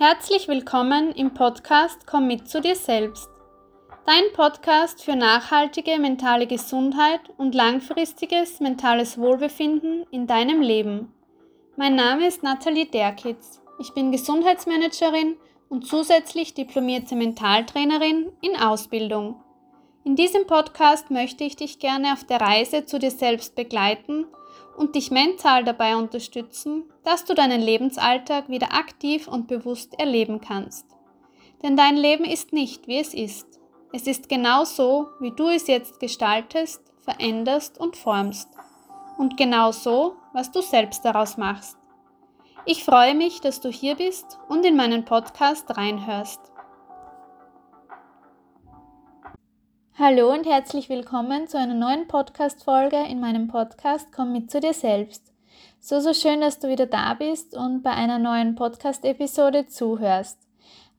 [0.00, 3.28] Herzlich willkommen im Podcast Komm mit zu dir selbst.
[4.06, 11.12] Dein Podcast für nachhaltige mentale Gesundheit und langfristiges mentales Wohlbefinden in deinem Leben.
[11.74, 13.60] Mein Name ist Nathalie Derkitz.
[13.80, 15.34] Ich bin Gesundheitsmanagerin
[15.68, 19.42] und zusätzlich diplomierte Mentaltrainerin in Ausbildung.
[20.04, 24.26] In diesem Podcast möchte ich dich gerne auf der Reise zu dir selbst begleiten
[24.78, 30.86] und dich mental dabei unterstützen, dass du deinen Lebensalltag wieder aktiv und bewusst erleben kannst.
[31.62, 33.58] Denn dein Leben ist nicht, wie es ist.
[33.92, 38.48] Es ist genau so, wie du es jetzt gestaltest, veränderst und formst.
[39.18, 41.76] Und genau so, was du selbst daraus machst.
[42.64, 46.47] Ich freue mich, dass du hier bist und in meinen Podcast reinhörst.
[50.00, 54.72] Hallo und herzlich willkommen zu einer neuen Podcast-Folge in meinem Podcast Komm mit zu dir
[54.72, 55.32] selbst.
[55.80, 60.38] So, so schön, dass du wieder da bist und bei einer neuen Podcast-Episode zuhörst.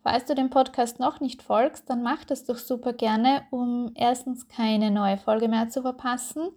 [0.04, 4.50] Falls du dem Podcast noch nicht folgst, dann mach das doch super gerne, um erstens
[4.50, 6.50] keine neue Folge mehr zu verpassen,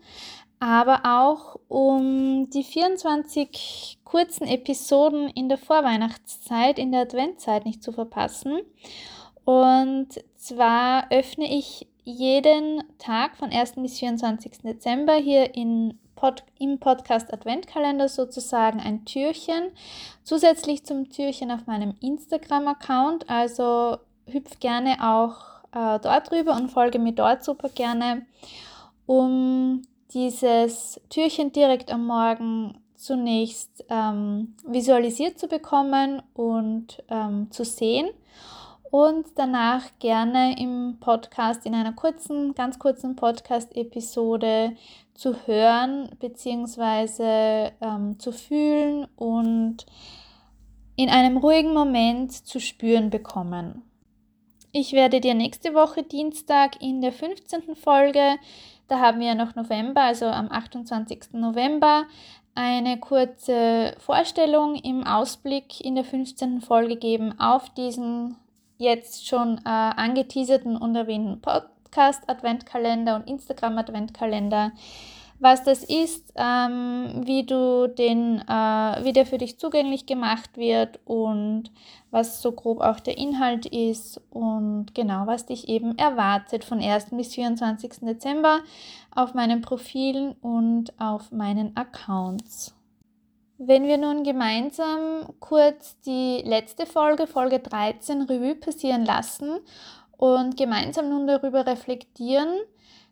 [0.58, 7.92] aber auch um die 24 kurzen Episoden in der Vorweihnachtszeit, in der Adventzeit nicht zu
[7.92, 8.62] verpassen.
[9.44, 13.74] Und zwar öffne ich jeden Tag von 1.
[13.76, 14.62] bis 24.
[14.62, 19.70] Dezember hier in Pod, im Podcast Adventkalender sozusagen ein Türchen.
[20.22, 23.28] Zusätzlich zum Türchen auf meinem Instagram-Account.
[23.28, 28.26] Also hüpf gerne auch äh, dort rüber und folge mir dort super gerne,
[29.06, 38.08] um dieses Türchen direkt am Morgen zunächst ähm, visualisiert zu bekommen und ähm, zu sehen
[38.92, 44.76] und danach gerne im Podcast, in einer kurzen, ganz kurzen Podcast-Episode
[45.14, 47.70] zu hören bzw.
[47.80, 49.86] Ähm, zu fühlen und
[50.94, 53.80] in einem ruhigen Moment zu spüren bekommen.
[54.72, 57.74] Ich werde dir nächste Woche Dienstag in der 15.
[57.74, 58.36] Folge,
[58.88, 61.32] da haben wir noch November, also am 28.
[61.32, 62.04] November,
[62.54, 66.60] eine kurze Vorstellung im Ausblick in der 15.
[66.60, 68.36] Folge geben auf diesen
[68.82, 74.72] jetzt schon äh, angeteaserten und erwähnten Podcast Adventkalender und Instagram Adventkalender,
[75.38, 81.00] was das ist, ähm, wie du den, äh, wie der für dich zugänglich gemacht wird
[81.04, 81.70] und
[82.10, 87.06] was so grob auch der Inhalt ist und genau, was dich eben erwartet von 1.
[87.12, 88.00] bis 24.
[88.02, 88.60] Dezember
[89.14, 92.74] auf meinen Profilen und auf meinen Accounts.
[93.64, 99.60] Wenn wir nun gemeinsam kurz die letzte Folge, Folge 13, Revue passieren lassen
[100.16, 102.48] und gemeinsam nun darüber reflektieren,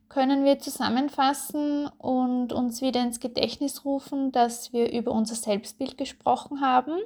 [0.08, 6.60] können wir zusammenfassen und uns wieder ins Gedächtnis rufen, dass wir über unser Selbstbild gesprochen
[6.60, 6.98] haben.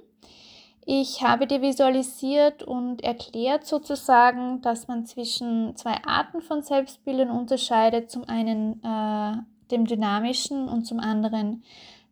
[0.86, 8.10] Ich habe dir visualisiert und erklärt sozusagen, dass man zwischen zwei Arten von Selbstbildern unterscheidet,
[8.10, 9.36] zum einen äh,
[9.70, 11.62] dem dynamischen und zum anderen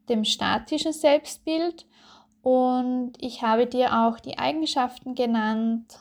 [0.09, 1.87] dem statischen Selbstbild
[2.43, 5.99] und ich habe dir auch die Eigenschaften genannt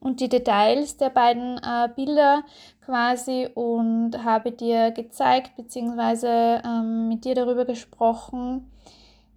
[0.00, 2.44] und die Details der beiden äh, Bilder
[2.84, 6.60] quasi und habe dir gezeigt bzw.
[6.64, 8.70] Ähm, mit dir darüber gesprochen,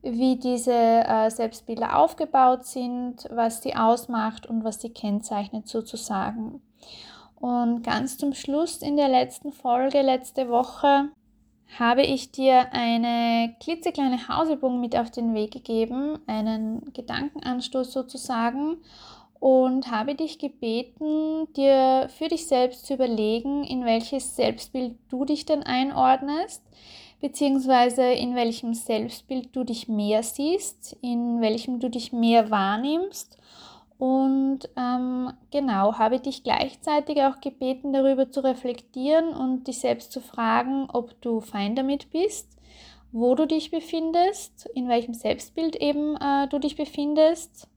[0.03, 6.61] wie diese äh, Selbstbilder aufgebaut sind, was sie ausmacht und was sie kennzeichnet sozusagen.
[7.35, 11.09] Und ganz zum Schluss in der letzten Folge letzte Woche
[11.79, 18.77] habe ich dir eine klitzekleine Hausübung mit auf den Weg gegeben, einen Gedankenanstoß sozusagen,
[19.39, 25.45] und habe dich gebeten, dir für dich selbst zu überlegen, in welches Selbstbild du dich
[25.45, 26.63] denn einordnest,
[27.21, 33.37] beziehungsweise in welchem Selbstbild du dich mehr siehst, in welchem du dich mehr wahrnimmst
[33.97, 40.21] und ähm, genau, habe dich gleichzeitig auch gebeten, darüber zu reflektieren und dich selbst zu
[40.21, 42.57] fragen, ob du fein damit bist,
[43.11, 47.67] wo du dich befindest, in welchem Selbstbild eben äh, du dich befindest,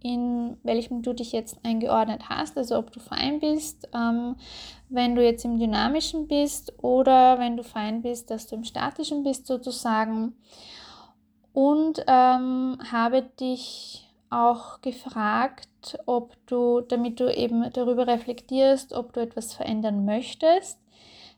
[0.00, 4.36] in welchem du dich jetzt eingeordnet hast, also ob du fein bist, ähm,
[4.88, 9.24] wenn du jetzt im dynamischen bist oder wenn du fein bist, dass du im statischen
[9.24, 10.36] bist sozusagen.
[11.52, 19.20] Und ähm, habe dich auch gefragt, ob du, damit du eben darüber reflektierst, ob du
[19.20, 20.78] etwas verändern möchtest,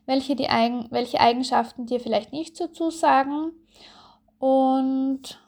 [0.05, 3.51] welche, die Eigen, welche Eigenschaften dir vielleicht nicht so zusagen
[4.39, 5.39] und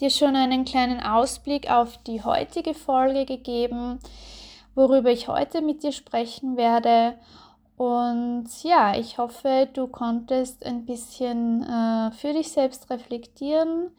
[0.00, 3.98] dir schon einen kleinen Ausblick auf die heutige Folge gegeben,
[4.74, 7.14] worüber ich heute mit dir sprechen werde.
[7.76, 13.90] Und ja, ich hoffe, du konntest ein bisschen äh, für dich selbst reflektieren,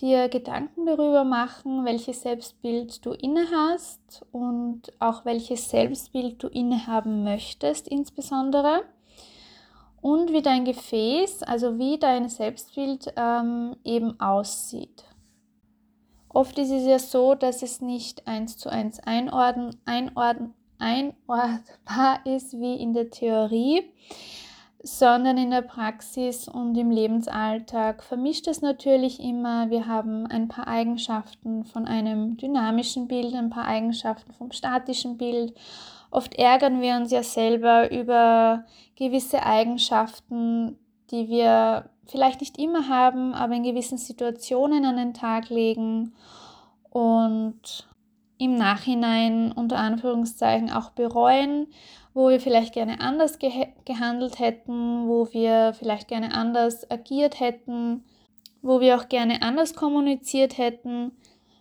[0.00, 7.24] dir Gedanken darüber machen, welches Selbstbild du inne hast und auch welches Selbstbild du innehaben
[7.24, 8.82] möchtest insbesondere
[10.00, 15.04] und wie dein Gefäß, also wie dein Selbstbild ähm, eben aussieht.
[16.28, 22.58] Oft ist es ja so, dass es nicht eins zu eins einordnen, einordnen, einordbar ist
[22.58, 23.82] wie in der Theorie,
[24.82, 29.68] sondern in der Praxis und im Lebensalltag vermischt es natürlich immer.
[29.68, 35.54] Wir haben ein paar Eigenschaften von einem dynamischen Bild, ein paar Eigenschaften vom statischen Bild.
[36.10, 38.64] Oft ärgern wir uns ja selber über
[38.96, 40.78] gewisse Eigenschaften,
[41.10, 46.14] die wir vielleicht nicht immer haben, aber in gewissen Situationen an den Tag legen
[46.90, 47.86] und
[48.40, 51.66] im Nachhinein unter Anführungszeichen auch bereuen,
[52.14, 58.02] wo wir vielleicht gerne anders ge gehandelt hätten, wo wir vielleicht gerne anders agiert hätten,
[58.62, 61.12] wo wir auch gerne anders kommuniziert hätten,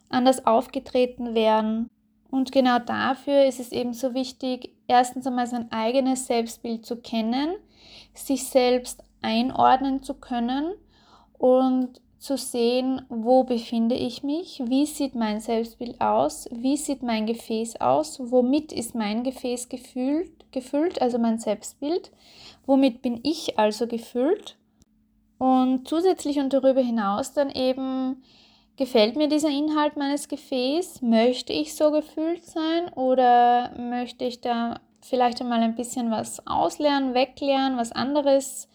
[0.08, 1.90] anders aufgetreten wären.
[2.32, 7.56] Und genau dafür ist es eben so wichtig, erstens einmal sein eigenes Selbstbild zu kennen,
[8.14, 10.72] sich selbst einordnen zu können
[11.38, 17.26] und zu sehen, wo befinde ich mich, wie sieht mein Selbstbild aus, wie sieht mein
[17.26, 22.12] Gefäß aus, womit ist mein Gefäß gefüllt, gefüllt, also mein Selbstbild,
[22.66, 24.58] womit bin ich also gefüllt?
[25.38, 28.22] Und zusätzlich und darüber hinaus dann eben,
[28.76, 34.82] gefällt mir dieser Inhalt meines Gefäßes, möchte ich so gefüllt sein oder möchte ich da
[35.02, 38.68] vielleicht einmal ein bisschen was auslernen, weglernen, was anderes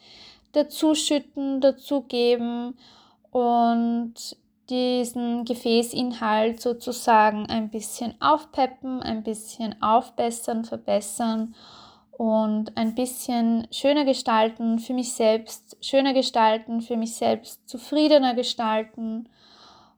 [0.53, 2.75] dazuschütten, dazugeben
[3.35, 4.15] und
[4.71, 11.57] diesen Gefäßinhalt sozusagen ein bisschen aufpeppen, ein bisschen aufbessern, verbessern
[12.13, 19.29] und ein bisschen schöner gestalten, für mich selbst schöner gestalten, für mich selbst zufriedener gestalten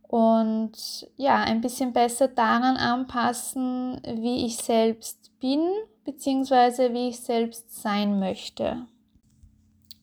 [0.08, 0.72] und
[1.16, 5.60] ja, ein bisschen besser daran anpassen, wie ich selbst bin,
[6.06, 8.86] beziehungsweise wie ich selbst sein möchte.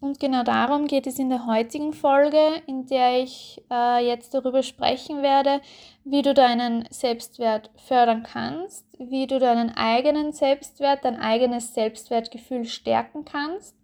[0.04, 4.62] Und genau darum geht es in der heutigen Folge, in der ich äh, jetzt darüber
[4.62, 5.62] sprechen werde,
[6.04, 13.24] wie du deinen Selbstwert fördern kannst, wie du deinen eigenen Selbstwert, dein eigenes Selbstwertgefühl stärken
[13.24, 13.78] kannst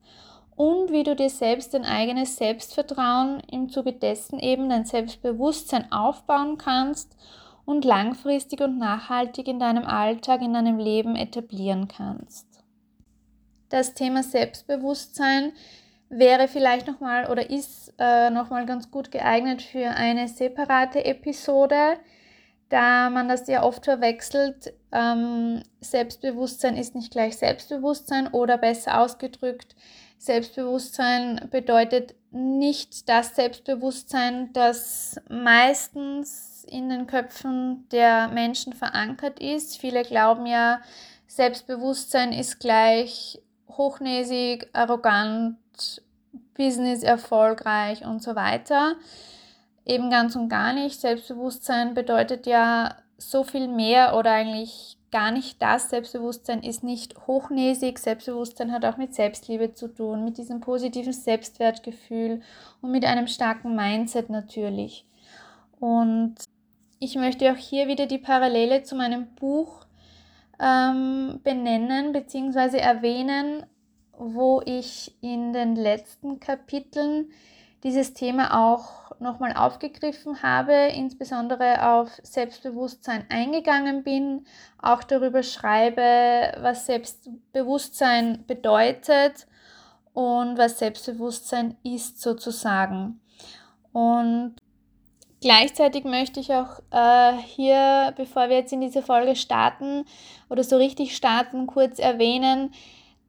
[0.57, 6.57] und wie du dir selbst dein eigenes Selbstvertrauen im Zuge dessen eben dein Selbstbewusstsein aufbauen
[6.57, 7.15] kannst
[7.63, 12.61] und langfristig und nachhaltig in deinem Alltag, in deinem Leben etablieren kannst.
[13.69, 15.53] Das Thema Selbstbewusstsein
[16.09, 21.97] wäre vielleicht nochmal oder ist äh, nochmal ganz gut geeignet für eine separate Episode,
[22.69, 24.73] da man das ja oft verwechselt.
[24.91, 29.75] Ähm, Selbstbewusstsein ist nicht gleich Selbstbewusstsein oder besser ausgedrückt,
[30.19, 39.77] Selbstbewusstsein bedeutet nicht das Selbstbewusstsein, das meistens in den Köpfen der Menschen verankert ist.
[39.77, 40.81] Viele glauben ja,
[41.27, 45.57] Selbstbewusstsein ist gleich hochnäsig, arrogant,
[46.55, 48.95] Business erfolgreich und so weiter.
[49.85, 50.99] Eben ganz und gar nicht.
[50.99, 55.89] Selbstbewusstsein bedeutet ja so viel mehr oder eigentlich gar nicht das.
[55.89, 57.97] Selbstbewusstsein ist nicht hochnäsig.
[57.97, 62.41] Selbstbewusstsein hat auch mit Selbstliebe zu tun, mit diesem positiven Selbstwertgefühl
[62.81, 65.05] und mit einem starken Mindset natürlich.
[65.79, 66.35] Und
[66.99, 69.85] ich möchte auch hier wieder die Parallele zu meinem Buch
[70.61, 72.77] ähm, benennen bzw.
[72.77, 73.65] erwähnen,
[74.19, 77.31] wo ich in den letzten Kapiteln
[77.83, 84.45] dieses Thema auch nochmal aufgegriffen habe, insbesondere auf Selbstbewusstsein eingegangen bin,
[84.81, 89.47] auch darüber schreibe, was Selbstbewusstsein bedeutet
[90.13, 93.21] und was Selbstbewusstsein ist sozusagen.
[93.93, 94.55] Und
[95.41, 100.05] gleichzeitig möchte ich auch äh, hier, bevor wir jetzt in diese Folge starten
[100.49, 102.71] oder so richtig starten, kurz erwähnen,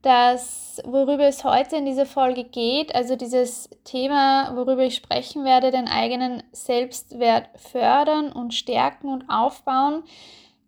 [0.03, 5.71] dass worüber es heute in dieser Folge geht, also dieses Thema, worüber ich sprechen werde,
[5.71, 10.03] den eigenen Selbstwert fördern und stärken und aufbauen.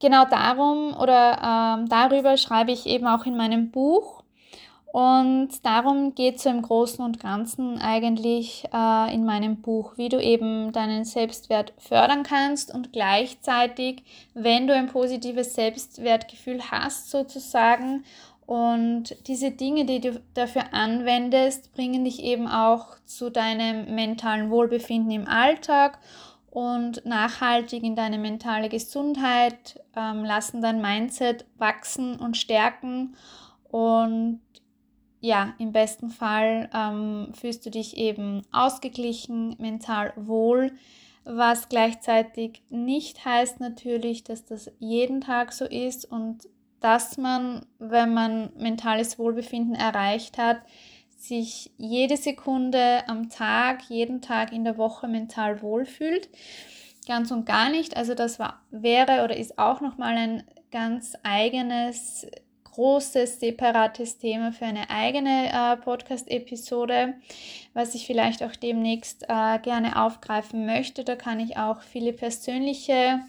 [0.00, 4.22] Genau darum oder ähm, darüber schreibe ich eben auch in meinem Buch.
[4.92, 10.22] Und darum geht es im Großen und Ganzen eigentlich äh, in meinem Buch, wie du
[10.22, 18.04] eben deinen Selbstwert fördern kannst und gleichzeitig, wenn du ein positives Selbstwertgefühl hast, sozusagen
[18.46, 25.10] und diese Dinge, die du dafür anwendest, bringen dich eben auch zu deinem mentalen Wohlbefinden
[25.12, 25.98] im Alltag
[26.50, 33.16] und nachhaltig in deine mentale Gesundheit, ähm, lassen dein Mindset wachsen und stärken.
[33.70, 34.40] Und
[35.20, 40.72] ja, im besten Fall ähm, fühlst du dich eben ausgeglichen, mental wohl,
[41.24, 46.48] was gleichzeitig nicht heißt natürlich, dass das jeden Tag so ist und
[46.82, 50.58] dass man, wenn man mentales Wohlbefinden erreicht hat,
[51.16, 56.28] sich jede Sekunde am Tag, jeden Tag in der Woche mental wohlfühlt.
[57.06, 57.96] Ganz und gar nicht.
[57.96, 62.26] Also das war, wäre oder ist auch nochmal ein ganz eigenes,
[62.64, 67.14] großes, separates Thema für eine eigene äh, Podcast-Episode,
[67.74, 71.04] was ich vielleicht auch demnächst äh, gerne aufgreifen möchte.
[71.04, 73.20] Da kann ich auch viele persönliche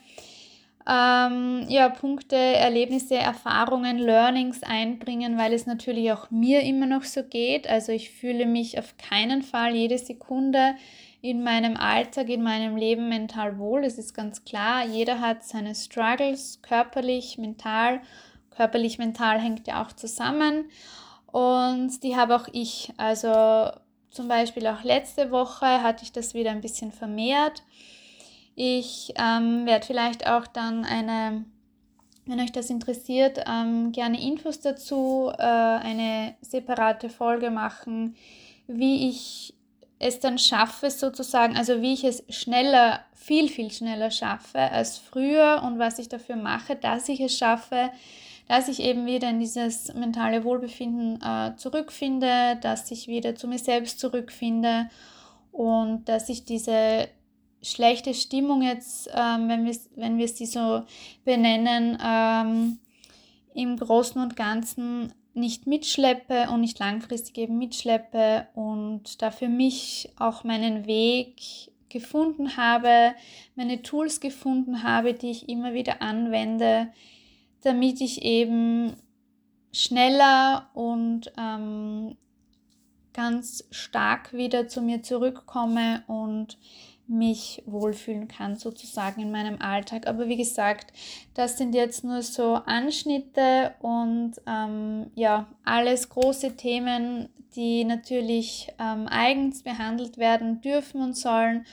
[0.90, 7.24] ähm, ja, Punkte, Erlebnisse, Erfahrungen, Learnings einbringen, weil es natürlich auch mir immer noch so
[7.24, 7.68] geht.
[7.70, 10.76] Also ich fühle mich auf keinen Fall jede Sekunde
[11.22, 13.84] in meinem Alltag, in meinem Leben mental wohl.
[13.84, 14.86] Das ist ganz klar.
[14.86, 18.02] Jeder hat seine Struggles, körperlich, mental.
[18.50, 20.66] Körperlich, mental hängt ja auch zusammen.
[21.32, 22.92] Und die habe auch ich.
[22.98, 23.72] Also
[24.12, 27.64] zum Beispiel auch letzte Woche hatte ich das wieder ein bisschen vermehrt
[28.56, 31.46] ich ähm, werde vielleicht auch dann eine,
[32.26, 38.16] wenn euch das interessiert, ähm, gerne Infos dazu, äh, eine separate Folge machen,
[38.68, 39.54] wie ich
[40.00, 45.64] es dann schaffe, sozusagen, also wie ich es schneller, viel, viel schneller schaffe als früher
[45.66, 47.90] und was ich dafür mache, dass ich es schaffe,
[48.48, 53.60] dass ich eben wieder in dieses mentale Wohlbefinden äh, zurückfinde, dass ich wieder zu mir
[53.60, 54.90] selbst zurückfinde
[55.54, 57.08] und dass ich diese
[57.64, 60.84] schlechte Stimmung jetzt, ähm, wenn wir wenn wir sie so
[61.26, 62.80] benennen, ähm,
[63.54, 70.12] im Großen und Ganzen nicht mitschleppe und nicht langfristig eben mitschleppe und da für mich
[70.18, 71.42] auch meinen Weg
[71.90, 73.14] gefunden habe,
[73.56, 76.92] meine Tools gefunden habe, die ich immer wieder anwende,
[77.62, 78.94] damit ich eben
[79.72, 82.16] schneller und ähm,
[83.14, 86.58] ganz stark wieder zu mir zurückkomme und
[87.08, 90.08] mich wohlfühlen kann, sozusagen in meinem Alltag.
[90.08, 90.94] Aber wie gesagt,
[91.34, 99.08] das sind jetzt nur so Anschnitte und ähm, ja, alles große Themen, die natürlich ähm,
[99.08, 101.66] eigens behandelt werden dürfen und sollen.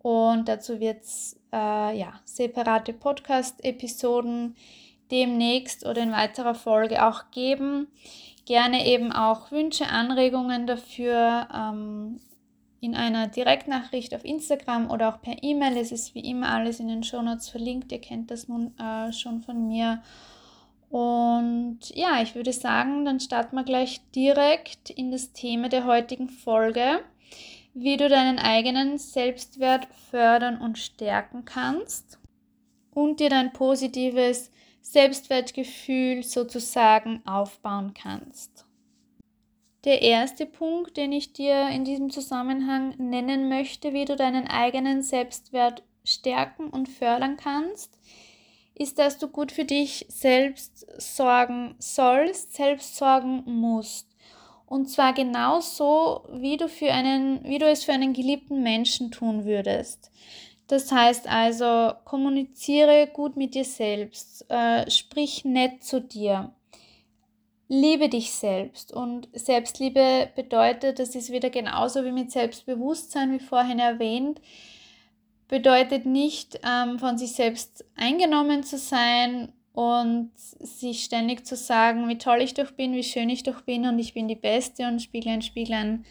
[0.00, 4.54] Und dazu wird es äh, ja, separate Podcast-Episoden
[5.10, 7.88] demnächst oder in weiterer Folge auch geben.
[8.46, 11.48] Gerne eben auch Wünsche, Anregungen dafür.
[11.54, 12.20] Ähm,
[12.80, 15.76] in einer Direktnachricht auf Instagram oder auch per E-Mail.
[15.76, 17.90] Es ist wie immer alles in den Shownotes verlinkt.
[17.92, 20.02] Ihr kennt das nun äh, schon von mir.
[20.90, 26.28] Und ja, ich würde sagen, dann starten wir gleich direkt in das Thema der heutigen
[26.28, 27.00] Folge,
[27.74, 32.18] wie du deinen eigenen Selbstwert fördern und stärken kannst
[32.94, 38.67] und dir dein positives Selbstwertgefühl sozusagen aufbauen kannst.
[39.84, 45.02] Der erste Punkt, den ich dir in diesem Zusammenhang nennen möchte, wie du deinen eigenen
[45.02, 47.96] Selbstwert stärken und fördern kannst,
[48.74, 54.08] ist, dass du gut für dich selbst sorgen sollst, selbst sorgen musst.
[54.66, 59.44] Und zwar genauso, wie du, für einen, wie du es für einen geliebten Menschen tun
[59.44, 60.10] würdest.
[60.66, 66.52] Das heißt also, kommuniziere gut mit dir selbst, äh, sprich nett zu dir
[67.68, 68.92] liebe dich selbst.
[68.92, 74.40] Und Selbstliebe bedeutet, das ist wieder genauso wie mit Selbstbewusstsein, wie vorhin erwähnt,
[75.48, 82.18] bedeutet nicht, ähm, von sich selbst eingenommen zu sein und sich ständig zu sagen, wie
[82.18, 85.00] toll ich doch bin, wie schön ich doch bin und ich bin die Beste und
[85.00, 86.04] Spieglein, Spieglein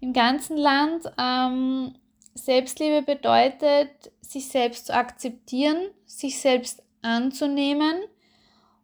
[0.00, 1.04] im ganzen Land.
[1.18, 1.94] Ähm,
[2.34, 7.96] Selbstliebe bedeutet, sich selbst zu akzeptieren, sich selbst anzunehmen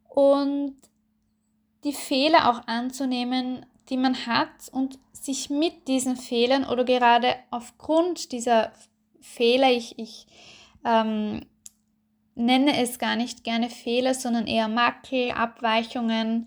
[0.09, 0.75] und
[1.85, 8.33] die Fehler auch anzunehmen, die man hat und sich mit diesen Fehlern oder gerade aufgrund
[8.33, 8.73] dieser
[9.21, 10.27] Fehler, ich, ich
[10.85, 11.47] ähm,
[12.35, 16.47] nenne es gar nicht gerne Fehler, sondern eher Makel, Abweichungen,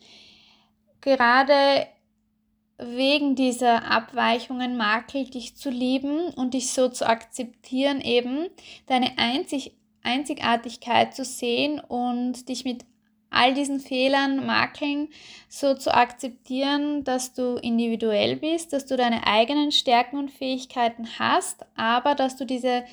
[1.02, 1.88] gerade
[2.78, 8.48] wegen dieser Abweichungen, Makel, dich zu lieben und dich so zu akzeptieren, eben
[8.86, 12.86] deine Einzig Einzigartigkeit zu sehen und dich mit
[13.30, 15.10] all diesen Fehlern, Makeln
[15.50, 21.66] so zu akzeptieren, dass du individuell bist, dass du deine eigenen Stärken und Fähigkeiten hast,
[21.76, 22.84] aber dass du diese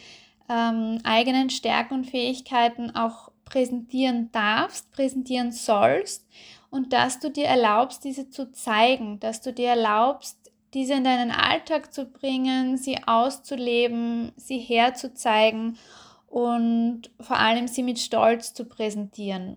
[0.48, 6.26] ähm, eigenen Stärken und Fähigkeiten auch präsentieren darfst, präsentieren sollst
[6.70, 11.30] und dass du dir erlaubst, diese zu zeigen, dass du dir erlaubst, diese in deinen
[11.30, 15.78] Alltag zu bringen, sie auszuleben, sie herzuzeigen
[16.26, 19.56] und vor allem sie mit Stolz zu präsentieren.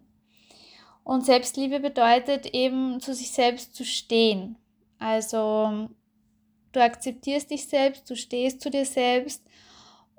[1.07, 4.57] Und Selbstliebe bedeutet eben zu sich selbst zu stehen.
[4.99, 5.87] Also
[6.73, 9.41] du akzeptierst dich selbst, du stehst zu dir selbst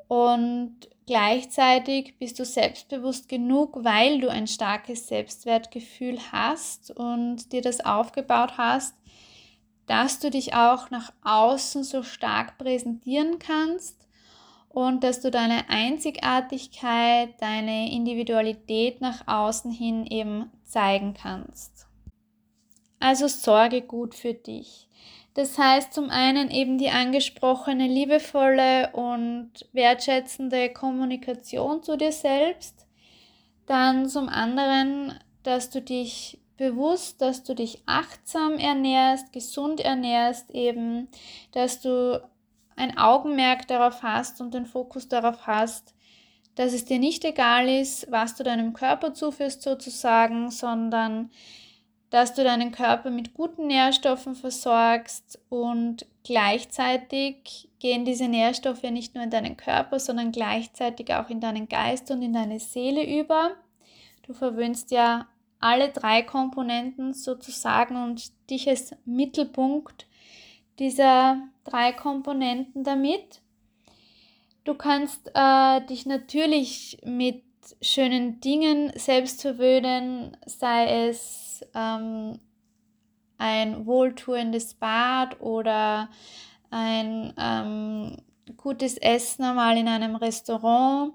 [0.07, 7.85] Und gleichzeitig bist du selbstbewusst genug, weil du ein starkes Selbstwertgefühl hast und dir das
[7.85, 8.95] aufgebaut hast,
[9.85, 14.09] dass du dich auch nach außen so stark präsentieren kannst
[14.71, 21.87] und dass du deine Einzigartigkeit, deine Individualität nach außen hin eben zeigen kannst.
[23.01, 24.89] Also sorge gut für dich.
[25.35, 32.87] Das heißt zum einen eben die angesprochene liebevolle und wertschätzende Kommunikation zu dir selbst.
[33.67, 41.09] Dann zum anderen, dass du dich bewusst, dass du dich achtsam ernährst, gesund ernährst, eben,
[41.53, 42.21] dass du
[42.75, 45.95] ein Augenmerk darauf hast und den Fokus darauf hast,
[46.59, 51.31] dass es dir nicht egal ist, was du deinem Körper zuführst sozusagen, sondern
[52.11, 59.23] dass du deinen Körper mit guten Nährstoffen versorgst und gleichzeitig gehen diese Nährstoffe nicht nur
[59.23, 63.53] in deinen Körper, sondern gleichzeitig auch in deinen Geist und in deine Seele über.
[64.27, 65.29] Du verwöhnst ja
[65.61, 70.09] alle drei Komponenten sozusagen und dich als Mittelpunkt
[70.81, 73.43] dieser drei Komponenten damit.
[74.69, 77.43] Du kannst äh, dich natürlich mit
[77.81, 82.39] schönen Dingen selbst verwöhnen, sei es ähm,
[83.39, 86.11] ein wohltuendes Bad oder
[86.69, 88.19] ein ähm,
[88.59, 91.15] gutes Essen einmal in einem Restaurant.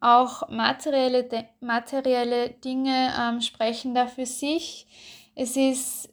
[0.00, 4.86] Auch materielle, materielle Dinge ähm, sprechen da für sich.
[5.34, 6.10] Es ist,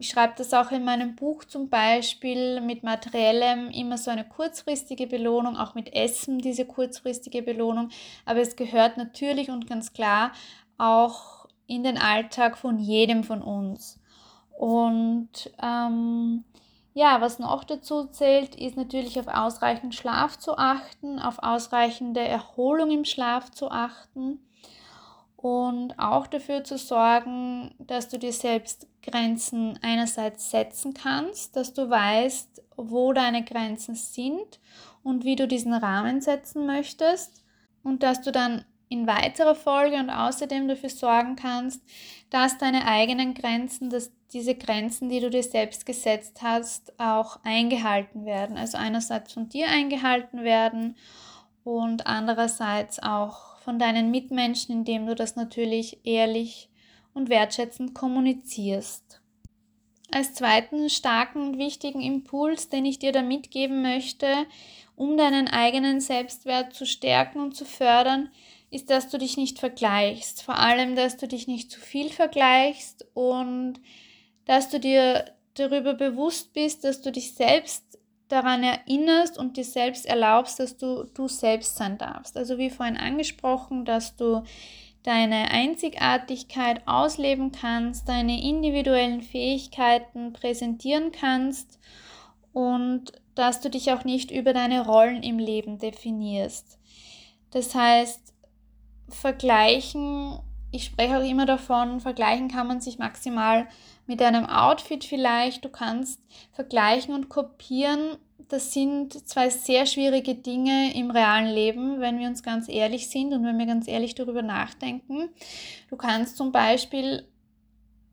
[0.00, 5.06] ich schreibe das auch in meinem Buch zum Beispiel, mit materiellem immer so eine kurzfristige
[5.06, 7.90] Belohnung, auch mit Essen diese kurzfristige Belohnung.
[8.24, 10.32] Aber es gehört natürlich und ganz klar
[10.78, 14.00] auch in den Alltag von jedem von uns.
[14.56, 16.44] Und ähm,
[16.94, 22.90] ja, was noch dazu zählt, ist natürlich auf ausreichend Schlaf zu achten, auf ausreichende Erholung
[22.90, 24.40] im Schlaf zu achten
[25.42, 31.88] und auch dafür zu sorgen, dass du dir selbst Grenzen einerseits setzen kannst, dass du
[31.88, 34.60] weißt, wo deine Grenzen sind
[35.02, 37.42] und wie du diesen Rahmen setzen möchtest
[37.82, 41.82] und dass du dann in weiterer Folge und außerdem dafür sorgen kannst,
[42.28, 48.26] dass deine eigenen Grenzen, dass diese Grenzen, die du dir selbst gesetzt hast, auch eingehalten
[48.26, 48.58] werden.
[48.58, 50.96] Also einerseits von dir eingehalten werden
[51.64, 56.68] und andererseits auch von deinen Mitmenschen, indem du das natürlich ehrlich
[57.14, 59.20] und wertschätzend kommunizierst.
[60.10, 64.46] Als zweiten starken und wichtigen Impuls, den ich dir da mitgeben möchte,
[64.96, 68.30] um deinen eigenen Selbstwert zu stärken und zu fördern,
[68.70, 70.42] ist, dass du dich nicht vergleichst.
[70.42, 73.80] Vor allem, dass du dich nicht zu viel vergleichst und
[74.46, 77.89] dass du dir darüber bewusst bist, dass du dich selbst
[78.30, 82.36] daran erinnerst und dir selbst erlaubst, dass du du selbst sein darfst.
[82.36, 84.42] Also wie vorhin angesprochen, dass du
[85.02, 91.78] deine Einzigartigkeit ausleben kannst, deine individuellen Fähigkeiten präsentieren kannst
[92.52, 96.78] und dass du dich auch nicht über deine Rollen im Leben definierst.
[97.50, 98.34] Das heißt,
[99.08, 100.38] vergleichen,
[100.70, 103.66] ich spreche auch immer davon, vergleichen kann man sich maximal
[104.06, 105.64] mit einem Outfit vielleicht.
[105.64, 106.20] Du kannst
[106.52, 108.16] vergleichen und kopieren.
[108.48, 113.32] Das sind zwei sehr schwierige Dinge im realen Leben, wenn wir uns ganz ehrlich sind
[113.32, 115.28] und wenn wir ganz ehrlich darüber nachdenken.
[115.88, 117.28] Du kannst zum Beispiel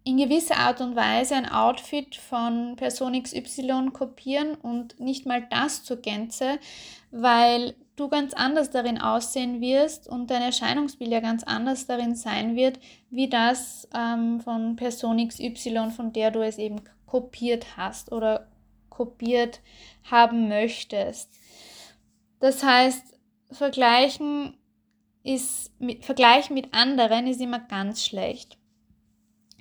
[0.07, 5.83] in gewisser Art und Weise ein Outfit von Person XY kopieren und nicht mal das
[5.83, 6.59] zur Gänze,
[7.11, 12.55] weil du ganz anders darin aussehen wirst und dein Erscheinungsbild ja ganz anders darin sein
[12.55, 12.79] wird,
[13.09, 18.47] wie das ähm, von Person XY, von der du es eben kopiert hast oder
[18.89, 19.61] kopiert
[20.09, 21.33] haben möchtest.
[22.39, 23.19] Das heißt,
[23.51, 24.55] vergleichen
[25.23, 28.57] ist, mit, Vergleich mit anderen ist immer ganz schlecht.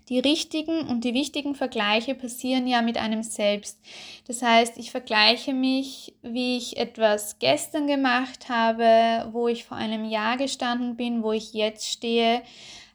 [0.09, 3.81] Die richtigen und die wichtigen Vergleiche passieren ja mit einem selbst.
[4.29, 10.05] Das heißt, ich vergleiche mich, wie ich etwas gestern gemacht habe, wo ich vor einem
[10.05, 12.43] Jahr gestanden bin, wo ich jetzt stehe.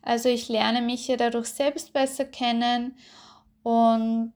[0.02, 2.96] Also ich lerne mich ja dadurch selbst besser kennen
[3.62, 4.34] und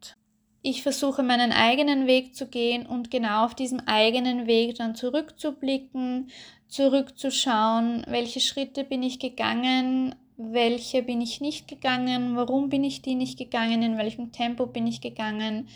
[0.61, 6.29] ich versuche meinen eigenen Weg zu gehen und genau auf diesem eigenen Weg dann zurückzublicken,
[6.67, 13.15] zurückzuschauen, welche Schritte bin ich gegangen, welche bin ich nicht gegangen, warum bin ich die
[13.15, 15.67] nicht gegangen, in welchem Tempo bin ich gegangen,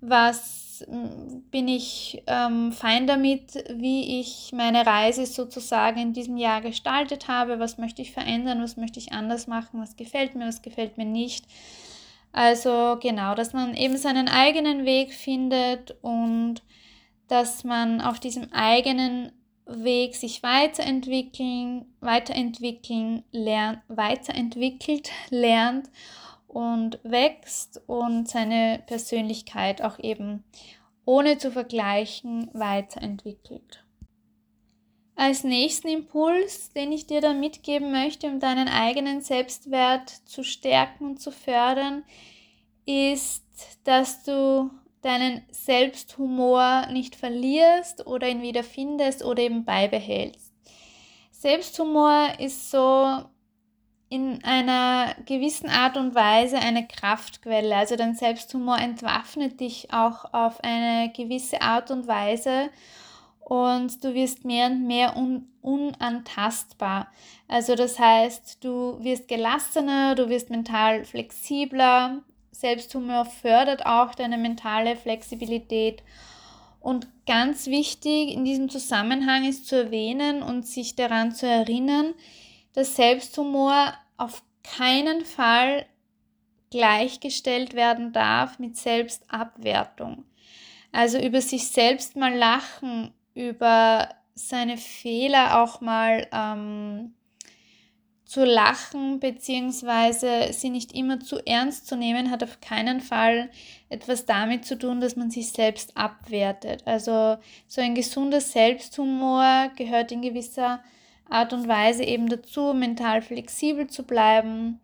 [0.00, 6.60] was mm, bin ich ähm, fein damit, wie ich meine Reise sozusagen in diesem Jahr
[6.60, 10.62] gestaltet habe, was möchte ich verändern, was möchte ich anders machen, was gefällt mir, was
[10.62, 11.46] gefällt mir nicht.
[12.32, 16.62] Also genau, dass man eben seinen eigenen Weg findet und
[17.28, 19.32] dass man auf diesem eigenen
[19.66, 25.88] Weg sich weiterentwickeln, weiterentwickeln, lernt, weiterentwickelt, lernt
[26.48, 30.44] und wächst und seine Persönlichkeit auch eben
[31.04, 33.84] ohne zu vergleichen weiterentwickelt.
[35.14, 41.04] Als nächsten Impuls, den ich dir da mitgeben möchte, um deinen eigenen Selbstwert zu stärken
[41.10, 42.04] und zu fördern,
[42.86, 43.44] ist,
[43.84, 44.70] dass du
[45.02, 50.52] deinen Selbsthumor nicht verlierst oder ihn wieder findest oder eben beibehältst.
[51.30, 53.24] Selbsthumor ist so
[54.08, 57.74] in einer gewissen Art und Weise eine Kraftquelle.
[57.74, 62.68] Also dein Selbsthumor entwaffnet dich auch auf eine gewisse Art und Weise
[63.40, 67.06] und du wirst mehr und mehr un unantastbar.
[67.46, 74.96] Also das heißt, du wirst gelassener, du wirst mental flexibler, Selbsthumor fördert auch deine mentale
[74.96, 76.02] Flexibilität.
[76.80, 82.14] Und ganz wichtig in diesem Zusammenhang ist zu erwähnen und sich daran zu erinnern,
[82.74, 85.86] dass Selbsthumor auf keinen Fall
[86.70, 90.24] gleichgestellt werden darf mit Selbstabwertung.
[90.90, 97.14] Also über sich selbst mal lachen, über seine Fehler auch mal ähm,
[98.32, 103.50] zu lachen beziehungsweise sie nicht immer zu ernst zu nehmen, hat auf keinen Fall
[103.90, 106.82] etwas damit zu tun, dass man sich selbst abwertet.
[106.86, 107.36] Also
[107.68, 110.82] so ein gesunder Selbsthumor gehört in gewisser
[111.28, 114.80] Art und Weise eben dazu, mental flexibel zu bleiben,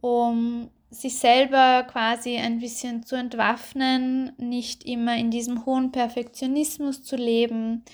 [0.00, 7.14] um sich selber quasi ein bisschen zu entwaffnen, nicht immer in diesem hohen Perfektionismus zu
[7.14, 7.84] leben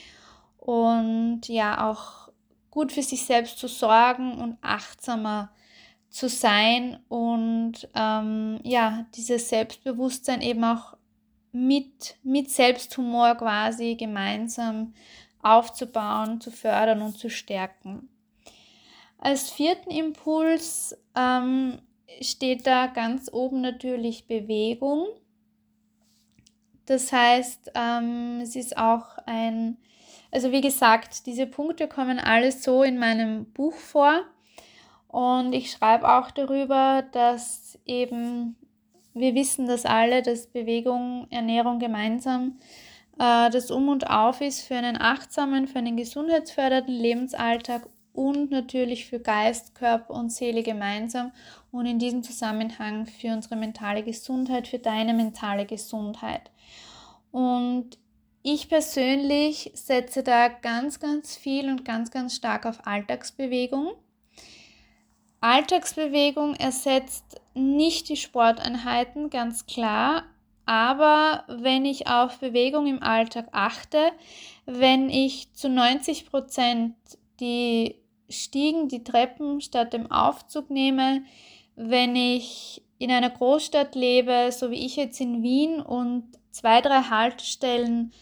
[0.56, 2.27] und ja auch
[2.78, 5.50] gut für sich selbst zu sorgen und achtsamer
[6.10, 10.96] zu sein und ähm, ja, dieses Selbstbewusstsein eben auch
[11.50, 14.94] mit, mit Selbsthumor quasi gemeinsam
[15.42, 18.08] aufzubauen, zu fördern und zu stärken.
[19.18, 21.80] Als vierten Impuls ähm,
[22.20, 25.08] steht da ganz oben natürlich Bewegung.
[26.86, 29.78] Das heißt, ähm, es ist auch ein
[30.30, 34.22] also wie gesagt, diese Punkte kommen alles so in meinem Buch vor.
[35.08, 38.56] Und ich schreibe auch darüber, dass eben
[39.14, 42.58] wir wissen das alle, dass Bewegung, Ernährung gemeinsam
[43.18, 49.06] äh, das Um und Auf ist für einen achtsamen, für einen gesundheitsfördernden Lebensalltag und natürlich
[49.06, 51.32] für Geist, Körper und Seele gemeinsam
[51.70, 56.50] und in diesem Zusammenhang für unsere mentale Gesundheit, für deine mentale Gesundheit.
[57.30, 57.98] Und
[58.54, 63.92] ich persönlich setze da ganz, ganz viel und ganz, ganz stark auf Alltagsbewegung.
[65.40, 70.24] Alltagsbewegung ersetzt nicht die Sporteinheiten, ganz klar.
[70.64, 74.12] Aber wenn ich auf Bewegung im Alltag achte,
[74.64, 76.94] wenn ich zu 90 Prozent
[77.40, 77.96] die
[78.30, 81.22] Stiegen, die Treppen statt dem Aufzug nehme,
[81.76, 87.02] wenn ich in einer Großstadt lebe, so wie ich jetzt in Wien und zwei, drei
[87.02, 88.12] Haltestellen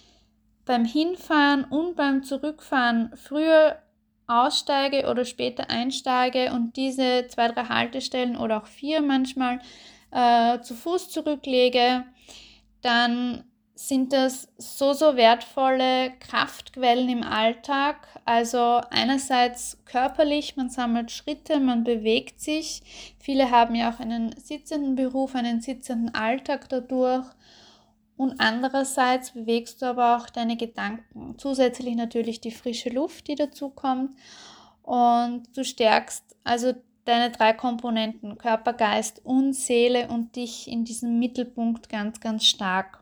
[0.67, 3.79] beim Hinfahren und beim Zurückfahren früher
[4.27, 9.61] aussteige oder später einsteige und diese zwei, drei Haltestellen oder auch vier manchmal
[10.11, 12.05] äh, zu Fuß zurücklege,
[12.83, 13.45] dann
[13.77, 18.09] sind das so, so wertvolle Kraftquellen im Alltag.
[18.25, 23.15] Also einerseits körperlich, man sammelt Schritte, man bewegt sich.
[23.19, 27.27] Viele haben ja auch einen sitzenden Beruf, einen sitzenden Alltag dadurch
[28.17, 31.35] und andererseits bewegst du aber auch deine Gedanken.
[31.39, 34.17] Zusätzlich natürlich die frische Luft, die dazu kommt
[34.83, 36.75] und du stärkst also
[37.05, 43.01] deine drei Komponenten Körper, Geist und Seele und dich in diesem Mittelpunkt ganz, ganz stark.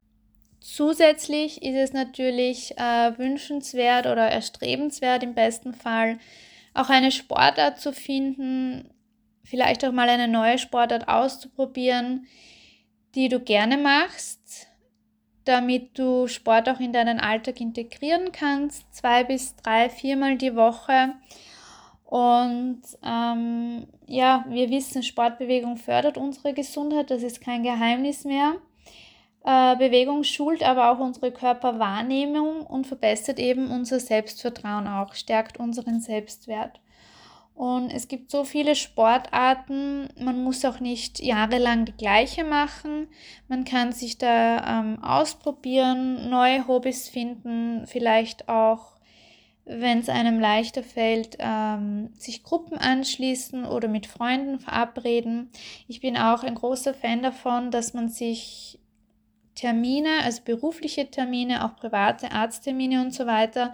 [0.61, 6.19] Zusätzlich ist es natürlich äh, wünschenswert oder erstrebenswert im besten Fall
[6.73, 8.91] auch eine Sportart zu finden,
[9.45, 12.27] vielleicht auch mal eine neue Sportart auszuprobieren,
[13.15, 14.67] die du gerne machst,
[15.45, 21.15] damit du Sport auch in deinen Alltag integrieren kannst, zwei bis drei, viermal die Woche.
[22.05, 28.55] Und ähm, ja, wir wissen, Sportbewegung fördert unsere Gesundheit, das ist kein Geheimnis mehr.
[29.45, 36.01] Äh, Bewegung schult aber auch unsere Körperwahrnehmung und verbessert eben unser Selbstvertrauen auch, stärkt unseren
[36.01, 36.81] Selbstwert.
[37.55, 43.07] Und es gibt so viele Sportarten, man muss auch nicht jahrelang die gleiche machen.
[43.47, 48.97] Man kann sich da ähm, ausprobieren, neue Hobbys finden, vielleicht auch,
[49.65, 55.51] wenn es einem leichter fällt, ähm, sich Gruppen anschließen oder mit Freunden verabreden.
[55.87, 58.81] Ich bin auch ein großer Fan davon, dass man sich
[59.55, 63.73] Termine, also berufliche Termine, auch private Arzttermine und so weiter,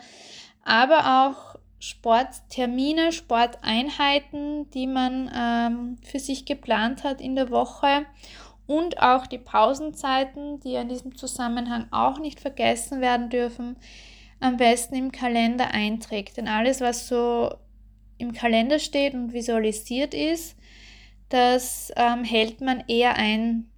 [0.62, 1.49] aber auch
[1.80, 8.06] Sporttermine, Sporteinheiten, die man ähm, für sich geplant hat in der Woche
[8.66, 13.76] und auch die Pausenzeiten, die in diesem Zusammenhang auch nicht vergessen werden dürfen,
[14.38, 16.36] am besten im Kalender einträgt.
[16.36, 17.52] Denn alles, was so
[18.18, 20.56] im Kalender steht und visualisiert ist,
[21.30, 23.70] das ähm, hält man eher ein.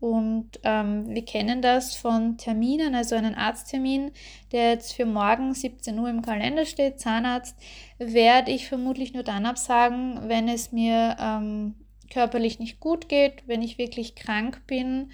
[0.00, 4.12] Und ähm, wir kennen das von Terminen, also einen Arzttermin,
[4.52, 7.56] der jetzt für morgen 17 Uhr im Kalender steht, Zahnarzt,
[7.98, 11.74] werde ich vermutlich nur dann absagen, wenn es mir ähm,
[12.10, 15.10] körperlich nicht gut geht, wenn ich wirklich krank bin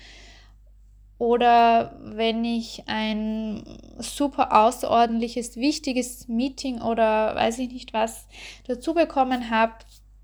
[1.16, 3.64] oder wenn ich ein
[3.98, 8.26] super außerordentliches, wichtiges Meeting oder weiß ich nicht was
[8.66, 9.72] dazu bekommen habe,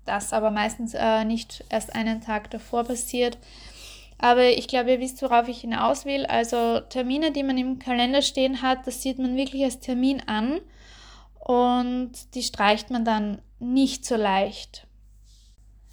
[0.05, 3.37] das aber meistens äh, nicht erst einen Tag davor passiert.
[4.21, 6.27] Aber ich glaube, ihr wisst, worauf ich hinaus will.
[6.27, 10.61] Also Termine, die man im Kalender stehen hat, das sieht man wirklich als Termin an
[11.39, 14.85] und die streicht man dann nicht so leicht.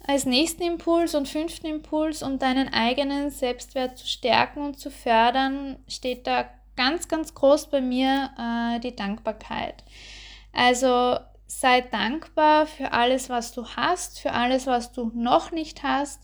[0.05, 5.77] Als nächsten Impuls und fünften Impuls, um deinen eigenen Selbstwert zu stärken und zu fördern,
[5.87, 9.83] steht da ganz, ganz groß bei mir äh, die Dankbarkeit.
[10.53, 16.21] Also sei dankbar für alles, was du hast, für alles, was du noch nicht hast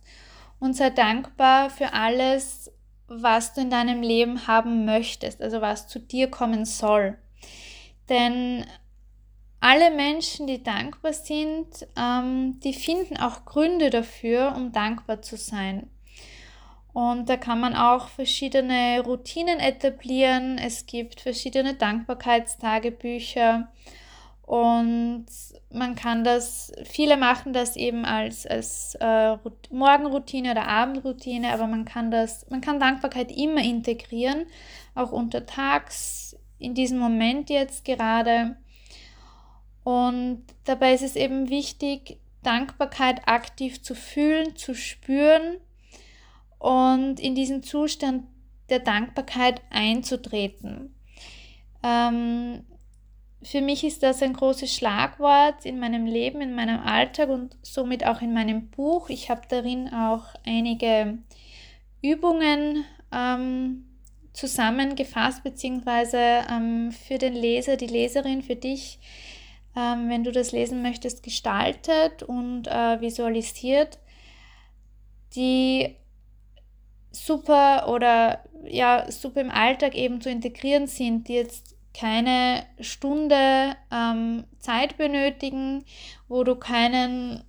[0.60, 2.72] und sei dankbar für alles,
[3.08, 7.18] was du in deinem Leben haben möchtest, also was zu dir kommen soll.
[8.10, 8.66] Denn
[9.60, 15.90] alle Menschen, die dankbar sind, ähm, die finden auch Gründe dafür, um dankbar zu sein.
[16.94, 20.58] Und da kann man auch verschiedene Routinen etablieren.
[20.58, 23.68] Es gibt verschiedene Dankbarkeitstagebücher
[24.46, 25.26] und
[25.72, 29.38] man kann das, viele machen das eben als, als äh,
[29.72, 34.46] Morgenroutine oder Abendroutine, aber man kann das, man kann Dankbarkeit immer integrieren,
[34.94, 38.56] auch untertags, in diesem Moment jetzt gerade.
[39.84, 45.58] Und dabei ist es eben wichtig, Dankbarkeit aktiv zu fühlen, zu spüren
[46.60, 48.26] und in diesen Zustand
[48.70, 50.94] der Dankbarkeit einzutreten.
[51.84, 52.64] Ähm,
[53.46, 58.06] für mich ist das ein großes Schlagwort in meinem Leben, in meinem Alltag und somit
[58.06, 59.10] auch in meinem Buch.
[59.10, 61.20] Ich habe darin auch einige
[62.02, 63.86] Übungen ähm,
[64.34, 66.18] zusammengefasst, beziehungsweise
[66.52, 68.98] ähm, für den Leser, die Leserin, für dich,
[69.76, 74.00] ähm, wenn du das lesen möchtest, gestaltet und äh, visualisiert,
[75.36, 75.96] die
[77.12, 84.44] super oder ja, super im Alltag eben zu integrieren sind, die jetzt keine Stunde ähm,
[84.60, 85.86] Zeit benötigen,
[86.28, 87.44] wo du keinen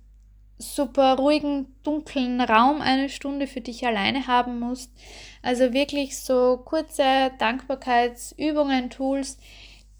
[0.57, 4.91] super ruhigen, dunklen Raum eine Stunde für dich alleine haben musst.
[5.43, 9.37] Also wirklich so kurze Dankbarkeitsübungen, Tools,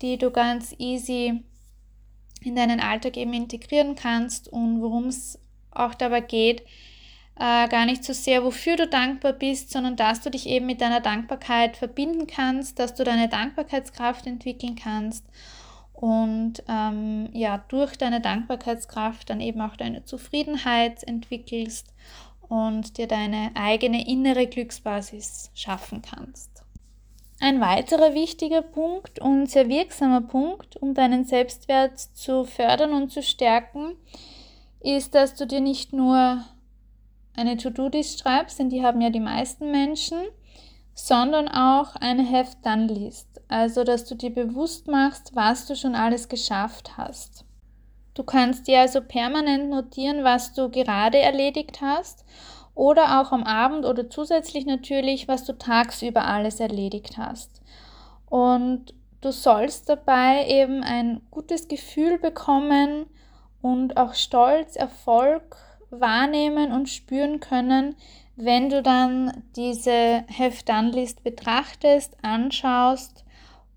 [0.01, 1.43] die du ganz easy
[2.41, 5.39] in deinen Alltag eben integrieren kannst und worum es
[5.71, 6.63] auch dabei geht,
[7.39, 10.81] äh, gar nicht so sehr, wofür du dankbar bist, sondern dass du dich eben mit
[10.81, 15.25] deiner Dankbarkeit verbinden kannst, dass du deine Dankbarkeitskraft entwickeln kannst
[15.93, 21.93] und ähm, ja, durch deine Dankbarkeitskraft dann eben auch deine Zufriedenheit entwickelst
[22.49, 26.63] und dir deine eigene innere Glücksbasis schaffen kannst.
[27.39, 33.21] Ein weiterer wichtiger Punkt und sehr wirksamer Punkt, um deinen Selbstwert zu fördern und zu
[33.21, 33.95] stärken,
[34.79, 36.43] ist, dass du dir nicht nur
[37.37, 40.17] eine To-Do-List schreibst, denn die haben ja die meisten Menschen,
[40.93, 43.27] sondern auch eine Have-Done-List.
[43.47, 47.45] Also, dass du dir bewusst machst, was du schon alles geschafft hast.
[48.13, 52.25] Du kannst dir also permanent notieren, was du gerade erledigt hast
[52.73, 57.61] oder auch am Abend oder zusätzlich natürlich, was du tagsüber alles erledigt hast.
[58.27, 63.05] Und du sollst dabei eben ein gutes Gefühl bekommen
[63.61, 65.57] und auch Stolz, Erfolg
[65.89, 67.95] wahrnehmen und spüren können,
[68.35, 73.25] wenn du dann diese Heft-Done-List betrachtest, anschaust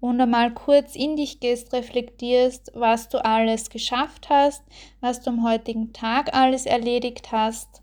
[0.00, 4.62] und einmal kurz in dich gehst, reflektierst, was du alles geschafft hast,
[5.00, 7.82] was du am heutigen Tag alles erledigt hast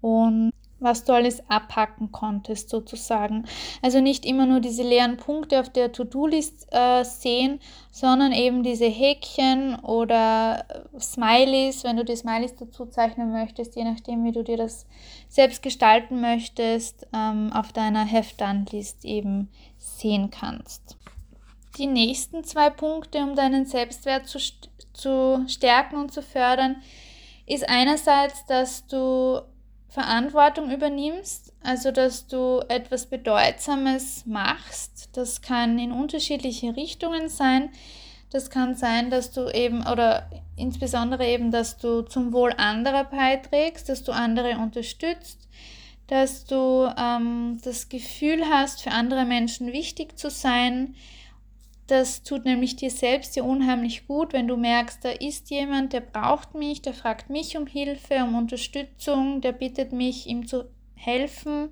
[0.00, 0.52] und
[0.84, 3.46] was du alles abhacken konntest sozusagen.
[3.82, 7.58] Also nicht immer nur diese leeren Punkte auf der To-Do-List äh, sehen,
[7.90, 10.64] sondern eben diese Häkchen oder
[11.00, 14.86] Smileys, wenn du die Smileys dazu zeichnen möchtest, je nachdem, wie du dir das
[15.28, 20.96] selbst gestalten möchtest, ähm, auf deiner Heft-Done-List eben sehen kannst.
[21.78, 24.38] Die nächsten zwei Punkte, um deinen Selbstwert zu,
[24.92, 26.76] zu stärken und zu fördern,
[27.46, 29.42] ist einerseits, dass du
[29.94, 35.10] Verantwortung übernimmst, also dass du etwas Bedeutsames machst.
[35.12, 37.70] Das kann in unterschiedliche Richtungen sein.
[38.30, 43.88] Das kann sein, dass du eben, oder insbesondere eben, dass du zum Wohl anderer beiträgst,
[43.88, 45.48] dass du andere unterstützt,
[46.08, 50.96] dass du ähm, das Gefühl hast, für andere Menschen wichtig zu sein.
[51.86, 56.00] Das tut nämlich dir selbst ja unheimlich gut, wenn du merkst, da ist jemand, der
[56.00, 61.68] braucht mich, der fragt mich um Hilfe, um Unterstützung, der bittet mich, ihm zu helfen.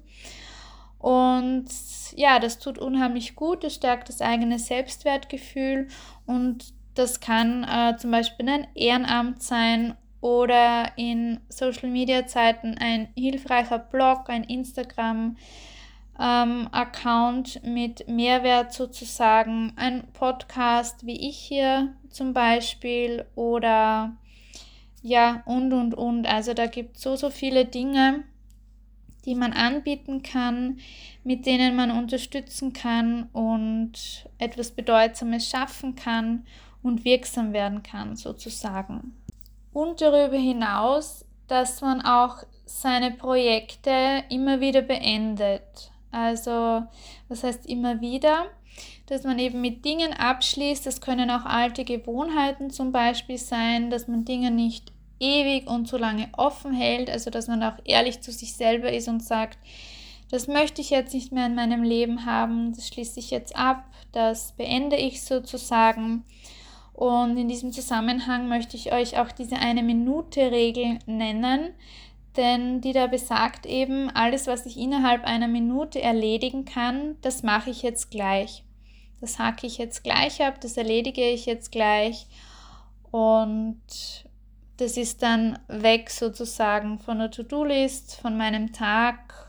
[0.98, 1.66] Und
[2.14, 5.88] ja, das tut unheimlich gut, das stärkt das eigene Selbstwertgefühl
[6.26, 13.08] und das kann äh, zum Beispiel ein Ehrenamt sein oder in Social Media Zeiten ein
[13.16, 15.36] hilfreicher Blog, ein Instagram.
[16.24, 24.12] Ähm, Account mit Mehrwert sozusagen, ein Podcast wie ich hier zum Beispiel oder
[25.02, 26.26] ja und und und.
[26.26, 28.22] Also da gibt es so, so viele Dinge,
[29.24, 30.78] die man anbieten kann,
[31.24, 36.46] mit denen man unterstützen kann und etwas Bedeutsames schaffen kann
[36.84, 39.16] und wirksam werden kann sozusagen.
[39.72, 45.91] Und darüber hinaus, dass man auch seine Projekte immer wieder beendet.
[46.12, 46.84] Also,
[47.28, 48.46] was heißt immer wieder?
[49.06, 50.86] Dass man eben mit Dingen abschließt.
[50.86, 55.96] Das können auch alte Gewohnheiten zum Beispiel sein, dass man Dinge nicht ewig und so
[55.96, 57.10] lange offen hält.
[57.10, 59.58] Also, dass man auch ehrlich zu sich selber ist und sagt,
[60.30, 63.84] das möchte ich jetzt nicht mehr in meinem Leben haben, das schließe ich jetzt ab,
[64.12, 66.24] das beende ich sozusagen.
[66.94, 71.74] Und in diesem Zusammenhang möchte ich euch auch diese eine Minute Regel nennen,
[72.36, 77.70] denn die da besagt eben, alles, was ich innerhalb einer Minute erledigen kann, das mache
[77.70, 78.64] ich jetzt gleich.
[79.20, 82.26] Das hacke ich jetzt gleich ab, das erledige ich jetzt gleich
[83.12, 83.80] und
[84.78, 89.46] das ist dann weg sozusagen von der To-Do-List, von meinem Tag,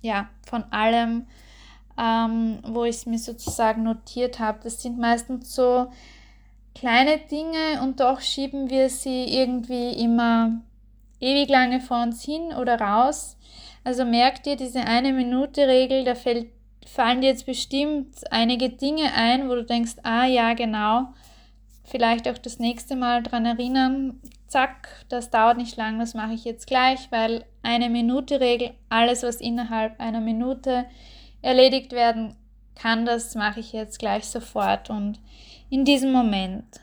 [0.00, 1.26] ja, von allem,
[1.98, 4.60] ähm, wo ich es mir sozusagen notiert habe.
[4.62, 5.90] Das sind meistens so
[6.74, 10.60] kleine Dinge und doch schieben wir sie irgendwie immer
[11.20, 13.36] ewig lange vor uns hin oder raus.
[13.84, 16.48] Also merkt ihr diese eine Minute Regel, da fällt,
[16.86, 21.08] fallen dir jetzt bestimmt einige Dinge ein, wo du denkst, ah ja, genau,
[21.84, 26.44] vielleicht auch das nächste Mal dran erinnern, zack, das dauert nicht lang, das mache ich
[26.44, 30.86] jetzt gleich, weil eine Minute Regel, alles was innerhalb einer Minute
[31.42, 32.34] erledigt werden
[32.74, 35.20] kann, das mache ich jetzt gleich sofort und
[35.70, 36.80] in diesem Moment.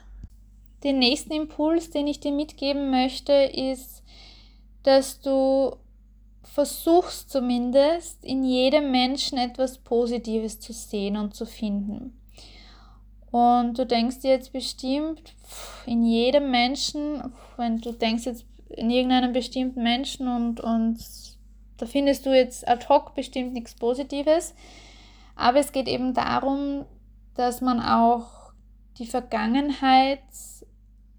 [0.84, 3.95] Den nächsten Impuls, den ich dir mitgeben möchte, ist,
[4.86, 5.76] dass du
[6.44, 12.18] versuchst zumindest in jedem Menschen etwas Positives zu sehen und zu finden.
[13.32, 15.34] Und du denkst dir jetzt bestimmt,
[15.86, 20.98] in jedem Menschen, wenn du denkst jetzt in irgendeinem bestimmten Menschen und, und
[21.78, 24.54] da findest du jetzt ad hoc bestimmt nichts Positives.
[25.34, 26.84] Aber es geht eben darum,
[27.34, 28.52] dass man auch
[28.98, 30.20] die Vergangenheit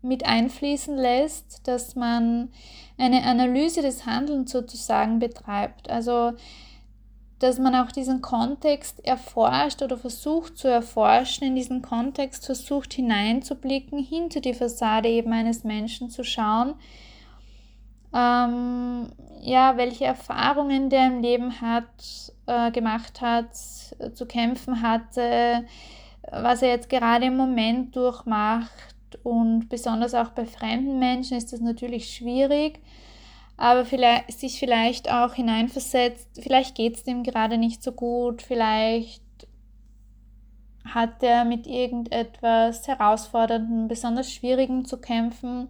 [0.01, 2.49] mit einfließen lässt, dass man
[2.97, 5.89] eine Analyse des Handelns sozusagen betreibt.
[5.89, 6.33] Also,
[7.39, 13.99] dass man auch diesen Kontext erforscht oder versucht zu erforschen, in diesen Kontext versucht hineinzublicken,
[13.99, 16.73] hinter die Fassade eben eines Menschen zu schauen,
[18.13, 25.65] ähm, ja, welche Erfahrungen der im Leben hat, äh, gemacht hat, zu kämpfen hatte,
[26.31, 28.86] was er jetzt gerade im Moment durchmacht.
[29.23, 32.79] Und besonders auch bei fremden Menschen ist das natürlich schwierig,
[33.57, 39.23] aber vielleicht, sich vielleicht auch hineinversetzt, vielleicht geht es dem gerade nicht so gut, vielleicht
[40.85, 45.69] hat er mit irgendetwas Herausforderndem, besonders Schwierigem zu kämpfen.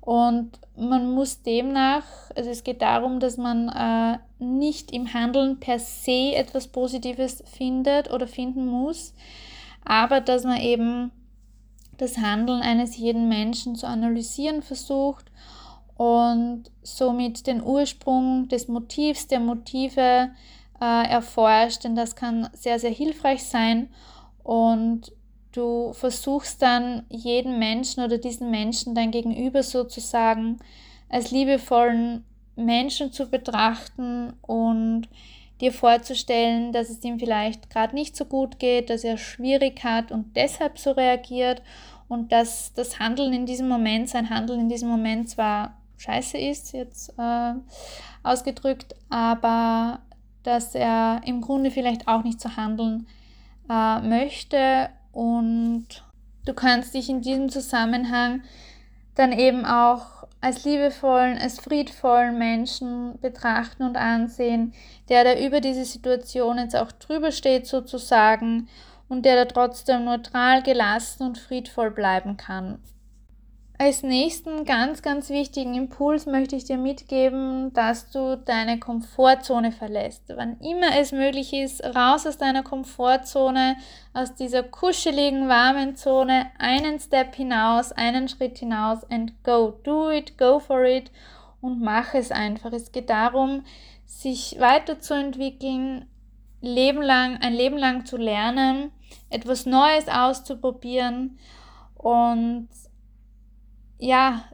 [0.00, 5.78] Und man muss demnach, also es geht darum, dass man äh, nicht im Handeln per
[5.78, 9.14] se etwas Positives findet oder finden muss,
[9.84, 11.10] aber dass man eben
[11.98, 15.26] das Handeln eines jeden Menschen zu analysieren versucht
[15.96, 20.30] und somit den Ursprung des Motivs, der Motive
[20.80, 23.90] äh, erforscht, denn das kann sehr, sehr hilfreich sein.
[24.44, 25.12] Und
[25.52, 30.60] du versuchst dann jeden Menschen oder diesen Menschen dein Gegenüber sozusagen
[31.08, 32.24] als liebevollen
[32.54, 35.08] Menschen zu betrachten und
[35.60, 40.12] dir vorzustellen, dass es ihm vielleicht gerade nicht so gut geht, dass er schwierig hat
[40.12, 41.62] und deshalb so reagiert
[42.08, 46.72] und dass das Handeln in diesem Moment, sein Handeln in diesem Moment zwar scheiße ist,
[46.72, 47.52] jetzt äh,
[48.22, 50.00] ausgedrückt, aber
[50.42, 53.06] dass er im Grunde vielleicht auch nicht so handeln
[53.68, 55.86] äh, möchte und
[56.44, 58.42] du kannst dich in diesem Zusammenhang
[59.14, 64.72] dann eben auch als liebevollen, als friedvollen Menschen betrachten und ansehen,
[65.08, 68.68] der da über diese Situation jetzt auch drüber steht sozusagen
[69.08, 72.78] und der da trotzdem neutral, gelassen und friedvoll bleiben kann.
[73.80, 80.24] Als nächsten ganz, ganz wichtigen Impuls möchte ich dir mitgeben, dass du deine Komfortzone verlässt.
[80.34, 83.76] Wann immer es möglich ist, raus aus deiner Komfortzone,
[84.14, 89.78] aus dieser kuscheligen, warmen Zone, einen Step hinaus, einen Schritt hinaus and go.
[89.84, 91.12] Do it, go for it
[91.60, 92.72] und mach es einfach.
[92.72, 93.62] Es geht darum,
[94.06, 96.06] sich weiterzuentwickeln,
[96.60, 98.90] Leben lang, ein Leben lang zu lernen,
[99.30, 101.38] etwas Neues auszuprobieren
[101.94, 102.66] und
[103.98, 104.44] ja,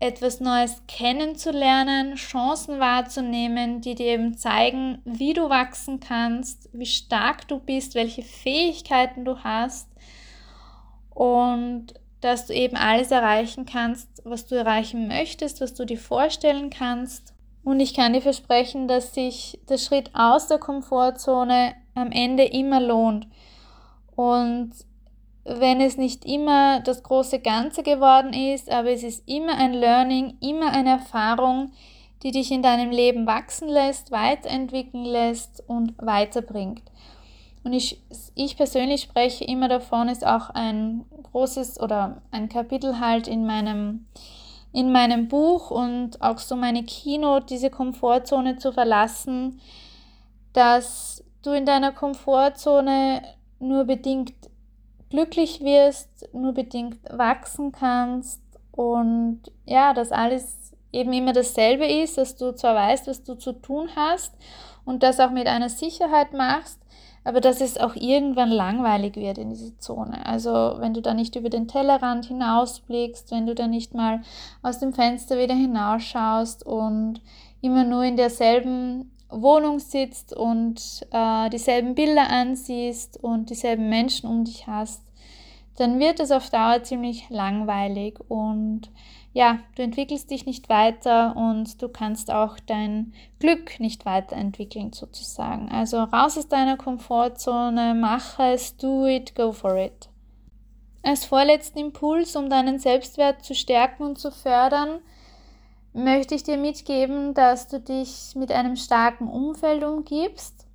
[0.00, 7.46] etwas Neues kennenzulernen, Chancen wahrzunehmen, die dir eben zeigen, wie du wachsen kannst, wie stark
[7.48, 9.88] du bist, welche Fähigkeiten du hast
[11.10, 11.88] und
[12.22, 17.34] dass du eben alles erreichen kannst, was du erreichen möchtest, was du dir vorstellen kannst.
[17.62, 22.80] Und ich kann dir versprechen, dass sich der Schritt aus der Komfortzone am Ende immer
[22.80, 23.26] lohnt.
[24.16, 24.72] Und
[25.58, 30.36] wenn es nicht immer das große Ganze geworden ist, aber es ist immer ein Learning,
[30.40, 31.72] immer eine Erfahrung,
[32.22, 36.82] die dich in deinem Leben wachsen lässt, weiterentwickeln lässt und weiterbringt.
[37.64, 38.00] Und ich,
[38.34, 44.06] ich persönlich spreche immer davon, ist auch ein großes oder ein Kapitel halt in meinem,
[44.72, 49.60] in meinem Buch und auch so meine Keynote, diese Komfortzone zu verlassen,
[50.52, 53.22] dass du in deiner Komfortzone
[53.58, 54.32] nur bedingt
[55.10, 58.40] glücklich wirst, nur bedingt wachsen kannst
[58.72, 63.52] und ja, dass alles eben immer dasselbe ist, dass du zwar weißt, was du zu
[63.52, 64.34] tun hast
[64.84, 66.78] und das auch mit einer Sicherheit machst,
[67.22, 70.24] aber dass es auch irgendwann langweilig wird in dieser Zone.
[70.24, 74.22] Also wenn du da nicht über den Tellerrand hinausblickst, wenn du da nicht mal
[74.62, 77.20] aus dem Fenster wieder hinausschaust und
[77.60, 84.44] immer nur in derselben Wohnung sitzt und äh, dieselben Bilder ansiehst und dieselben Menschen um
[84.44, 85.02] dich hast,
[85.76, 88.90] dann wird es auf Dauer ziemlich langweilig und
[89.32, 95.68] ja, du entwickelst dich nicht weiter und du kannst auch dein Glück nicht weiterentwickeln sozusagen.
[95.70, 100.08] Also raus aus deiner Komfortzone, mach es, do it, go for it.
[101.02, 105.00] Als vorletzten Impuls, um deinen Selbstwert zu stärken und zu fördern,
[105.92, 110.66] möchte ich dir mitgeben, dass du dich mit einem starken Umfeld umgibst.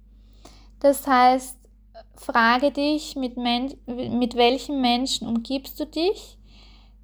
[0.79, 1.57] Das heißt,
[2.15, 6.37] frage dich, mit, Men mit welchen Menschen umgibst du dich?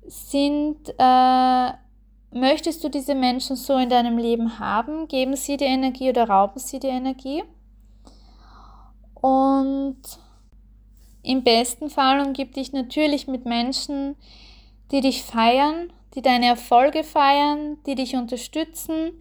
[0.08, 1.72] Sind, äh,
[2.32, 5.08] möchtest du diese Menschen so in deinem Leben haben?
[5.08, 7.44] Geben sie dir Energie oder rauben sie dir Energie?
[9.16, 10.02] Und
[11.24, 14.16] im besten Fall umgib dich natürlich mit Menschen,
[14.92, 19.12] die dich feiern, die deine Erfolge feiern, die dich unterstützen,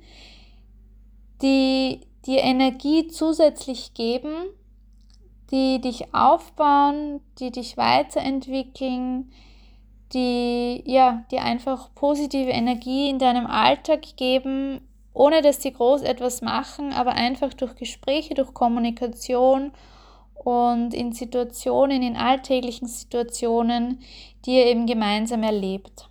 [1.43, 4.35] die dir Energie zusätzlich geben,
[5.51, 9.33] die dich aufbauen, die dich weiterentwickeln,
[10.13, 14.81] die ja, dir einfach positive Energie in deinem Alltag geben,
[15.13, 19.73] ohne dass sie groß etwas machen, aber einfach durch Gespräche, durch Kommunikation
[20.35, 24.01] und in Situationen, in alltäglichen Situationen,
[24.45, 26.10] die ihr eben gemeinsam erlebt.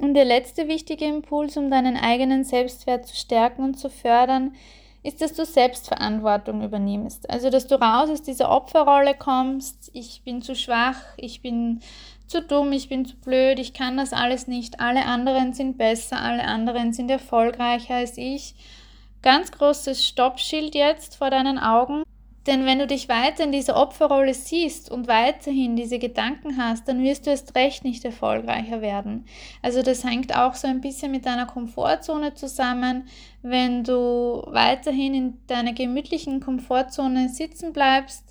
[0.00, 4.54] Und der letzte wichtige Impuls, um deinen eigenen Selbstwert zu stärken und zu fördern,
[5.02, 7.28] ist, dass du Selbstverantwortung übernimmst.
[7.28, 11.80] Also, dass du raus aus dieser Opferrolle kommst, ich bin zu schwach, ich bin
[12.26, 16.18] zu dumm, ich bin zu blöd, ich kann das alles nicht, alle anderen sind besser,
[16.18, 18.54] alle anderen sind erfolgreicher als ich.
[19.20, 22.04] Ganz großes Stoppschild jetzt vor deinen Augen.
[22.46, 27.02] Denn wenn du dich weiter in dieser Opferrolle siehst und weiterhin diese Gedanken hast, dann
[27.02, 29.26] wirst du erst recht nicht erfolgreicher werden.
[29.60, 33.04] Also das hängt auch so ein bisschen mit deiner Komfortzone zusammen.
[33.42, 38.24] Wenn du weiterhin in deiner gemütlichen Komfortzone sitzen bleibst,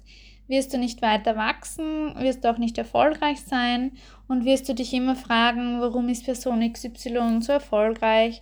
[0.47, 3.91] wirst du nicht weiter wachsen, wirst auch nicht erfolgreich sein
[4.27, 8.41] und wirst du dich immer fragen, warum ist Person XY so erfolgreich?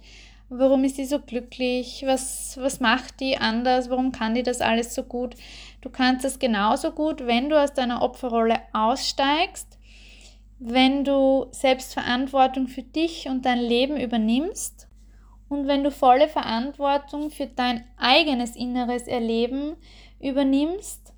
[0.50, 2.04] Warum ist die so glücklich?
[2.06, 3.90] Was, was macht die anders?
[3.90, 5.36] Warum kann die das alles so gut?
[5.82, 9.78] Du kannst das genauso gut, wenn du aus deiner Opferrolle aussteigst,
[10.60, 14.88] wenn du Selbstverantwortung für dich und dein Leben übernimmst
[15.50, 19.76] und wenn du volle Verantwortung für dein eigenes inneres Erleben
[20.20, 21.14] übernimmst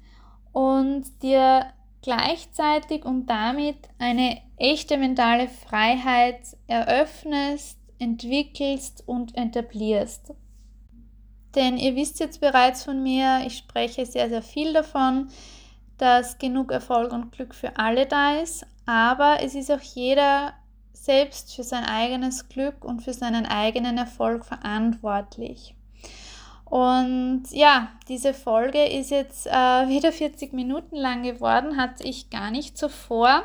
[0.51, 1.67] und dir
[2.01, 10.33] gleichzeitig und damit eine echte mentale Freiheit eröffnest, entwickelst und etablierst.
[11.55, 15.29] Denn ihr wisst jetzt bereits von mir, ich spreche sehr, sehr viel davon,
[15.97, 20.53] dass genug Erfolg und Glück für alle da ist, aber es ist auch jeder
[20.93, 25.75] selbst für sein eigenes Glück und für seinen eigenen Erfolg verantwortlich.
[26.65, 29.51] Und ja, diese Folge ist jetzt äh,
[29.87, 33.43] wieder 40 Minuten lang geworden, hatte ich gar nicht so vor.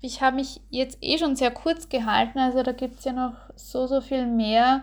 [0.00, 3.34] Ich habe mich jetzt eh schon sehr kurz gehalten, also da gibt es ja noch
[3.70, 4.82] so, so viel mehr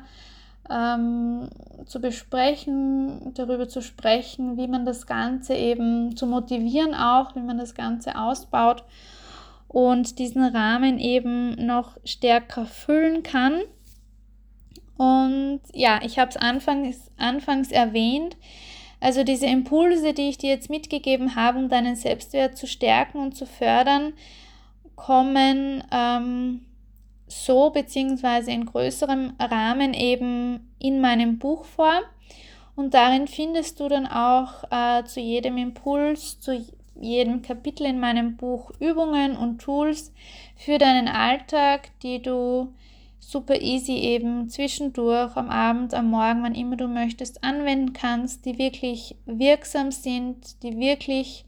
[0.70, 1.50] ähm,
[1.86, 7.58] zu besprechen, darüber zu sprechen, wie man das Ganze eben zu motivieren auch, wie man
[7.58, 8.84] das Ganze ausbaut
[9.68, 13.62] und diesen Rahmen eben noch stärker füllen kann.
[14.98, 18.36] Und ja, ich habe es anfangs, anfangs erwähnt.
[19.00, 23.36] Also diese Impulse, die ich dir jetzt mitgegeben habe, um deinen Selbstwert zu stärken und
[23.36, 24.14] zu fördern,
[24.96, 26.66] kommen ähm,
[27.30, 32.02] so beziehungsweise in größerem Rahmen eben in meinem Buch vor.
[32.76, 36.66] Und darin findest du dann auch äh, zu jedem Impuls, zu
[37.00, 40.14] jedem Kapitel in meinem Buch Übungen und Tools
[40.56, 42.74] für deinen Alltag, die du
[43.20, 48.58] super easy eben zwischendurch am Abend, am Morgen, wann immer du möchtest, anwenden kannst, die
[48.58, 51.46] wirklich wirksam sind, die wirklich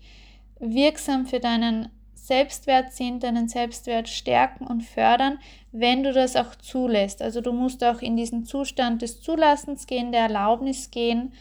[0.60, 1.90] wirksam für deinen
[2.32, 5.38] Selbstwert sind, deinen Selbstwert stärken und fördern,
[5.74, 7.22] wenn du das auch zulässt.
[7.22, 11.34] Also du musst auch in diesen Zustand des Zulassens gehen, der Erlaubnis gehen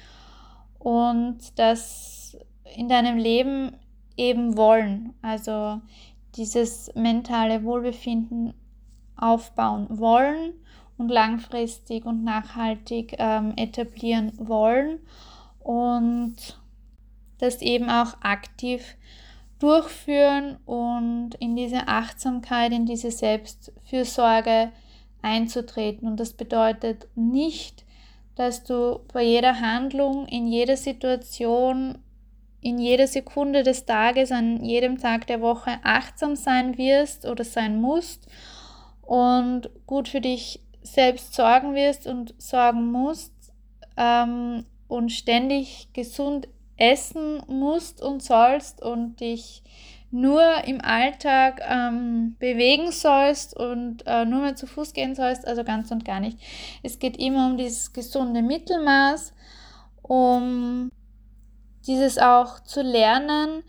[0.80, 2.36] und das
[2.74, 3.76] in deinem Leben
[4.16, 5.14] eben wollen.
[5.22, 5.80] Also
[6.34, 8.52] dieses mentale Wohlbefinden
[9.16, 10.54] aufbauen wollen
[10.98, 14.98] und langfristig und nachhaltig ähm, etablieren wollen
[15.60, 16.34] und
[17.38, 18.96] das eben auch aktiv
[19.60, 24.72] durchführen und in diese Achtsamkeit, in diese Selbstfürsorge
[25.22, 26.08] einzutreten.
[26.08, 27.84] Und das bedeutet nicht,
[28.34, 31.98] dass du bei jeder Handlung, in jeder Situation,
[32.62, 37.80] in jeder Sekunde des Tages, an jedem Tag der Woche achtsam sein wirst oder sein
[37.80, 38.26] musst
[39.02, 43.34] und gut für dich selbst sorgen wirst und sorgen musst
[43.96, 46.48] ähm, und ständig gesund
[46.80, 49.62] essen musst und sollst und dich
[50.10, 55.62] nur im Alltag ähm, bewegen sollst und äh, nur mehr zu Fuß gehen sollst, also
[55.62, 56.38] ganz und gar nicht.
[56.82, 59.32] Es geht immer um dieses gesunde Mittelmaß,
[60.02, 60.90] um
[61.86, 63.62] dieses auch zu lernen,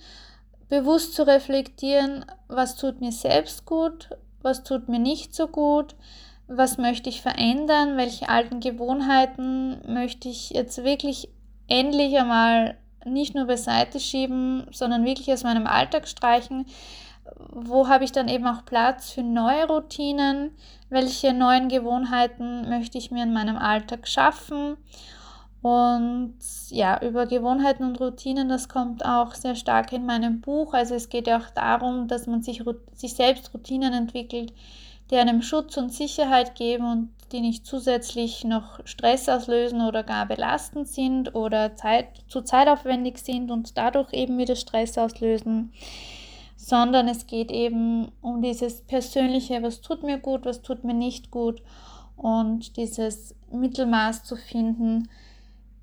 [0.68, 4.10] bewusst zu reflektieren, was tut mir selbst gut,
[4.42, 5.96] was tut mir nicht so gut,
[6.48, 11.30] was möchte ich verändern, welche alten Gewohnheiten möchte ich jetzt wirklich
[11.68, 16.66] endlich einmal nicht nur beiseite schieben, sondern wirklich aus meinem Alltag streichen.
[17.50, 20.52] Wo habe ich dann eben auch Platz für neue Routinen?
[20.90, 24.78] Welche neuen Gewohnheiten möchte ich mir in meinem Alltag schaffen?
[25.62, 26.34] Und
[26.70, 30.74] ja, über Gewohnheiten und Routinen, das kommt auch sehr stark in meinem Buch.
[30.74, 34.54] Also es geht ja auch darum, dass man sich, sich selbst Routinen entwickelt,
[35.12, 40.26] die einem Schutz und Sicherheit geben und die nicht zusätzlich noch Stress auslösen oder gar
[40.26, 45.74] belastend sind oder Zeit, zu zeitaufwendig sind und dadurch eben wieder Stress auslösen,
[46.56, 51.32] sondern es geht eben um dieses Persönliche, was tut mir gut, was tut mir nicht
[51.32, 51.62] gut
[52.16, 55.10] und dieses Mittelmaß zu finden,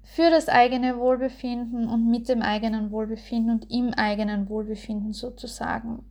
[0.03, 6.03] für das eigene Wohlbefinden und mit dem eigenen Wohlbefinden und im eigenen Wohlbefinden sozusagen.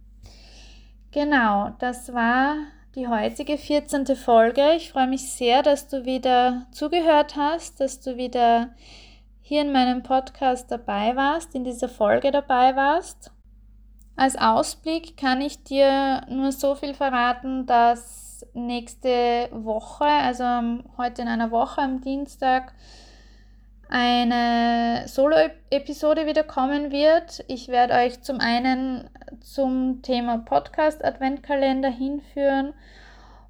[1.12, 2.58] Genau, das war
[2.98, 4.08] die heutige 14.
[4.16, 4.74] Folge.
[4.76, 8.72] Ich freue mich sehr, dass du wieder zugehört hast, dass du wieder
[9.40, 13.32] hier in meinem Podcast dabei warst, in dieser Folge dabei warst.
[14.16, 20.44] Als Ausblick kann ich dir nur so viel verraten, dass nächste Woche, also
[20.98, 22.74] heute in einer Woche am Dienstag,
[23.90, 27.44] eine Solo-Episode wieder kommen wird.
[27.48, 29.10] Ich werde euch zum einen
[29.42, 32.74] zum Thema Podcast Adventkalender hinführen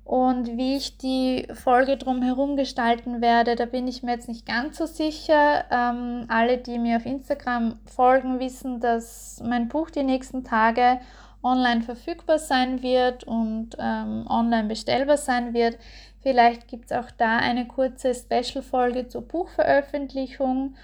[0.08, 4.78] und wie ich die Folge drumherum gestalten werde, da bin ich mir jetzt nicht ganz
[4.78, 5.66] so sicher.
[5.70, 11.02] Ähm, alle, die mir auf Instagram folgen, wissen, dass mein Buch die nächsten Tage
[11.44, 15.78] online verfügbar sein wird und ähm, online bestellbar sein wird.
[16.22, 20.76] Vielleicht gibt es auch da eine kurze Special-Folge zur Buchveröffentlichung.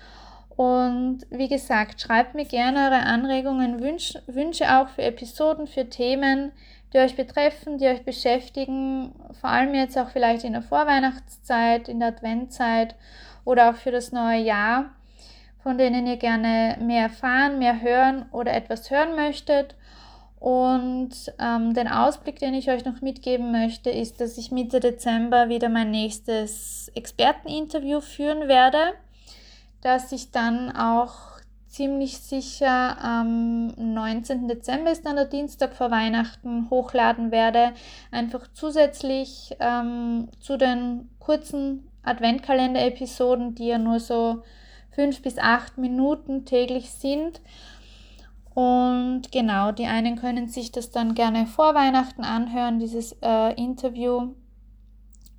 [0.56, 6.52] Und wie gesagt, schreibt mir gerne eure Anregungen, Wünsch, Wünsche auch für Episoden, für Themen,
[6.94, 12.00] die euch betreffen, die euch beschäftigen, vor allem jetzt auch vielleicht in der Vorweihnachtszeit, in
[12.00, 12.96] der Adventzeit
[13.46, 14.92] oder auch für das neue Jahr,
[15.64, 19.76] von denen ihr gerne mehr erfahren, mehr hören oder etwas hören möchtet.
[20.44, 25.48] Und ähm, den Ausblick, den ich euch noch mitgeben möchte, ist, dass ich Mitte Dezember
[25.48, 28.92] wieder mein nächstes Experteninterview führen werde,
[29.80, 31.40] das ich dann auch
[31.70, 34.50] ziemlich sicher am 19.
[34.50, 37.72] Dezember ist dann der Dienstag vor Weihnachten hochladen werde.
[38.12, 44.44] Einfach zusätzlich ähm, zu den kurzen Adventkalender-Episoden, die ja nur so
[44.92, 47.40] fünf bis acht Minuten täglich sind.
[48.54, 54.34] Und genau, die einen können sich das dann gerne vor Weihnachten anhören, dieses äh, Interview.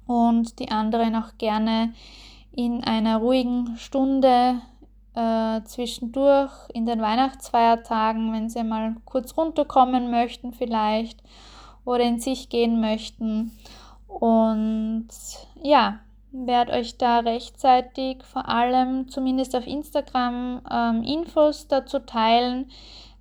[0.07, 1.95] Und die anderen auch gerne
[2.53, 4.61] in einer ruhigen Stunde
[5.15, 11.23] äh, zwischendurch in den Weihnachtsfeiertagen, wenn sie mal kurz runterkommen möchten vielleicht
[11.85, 13.53] oder in sich gehen möchten.
[14.09, 15.09] Und
[15.63, 16.01] ja,
[16.35, 22.71] werde euch da rechtzeitig vor allem zumindest auf Instagram ähm, Infos dazu teilen,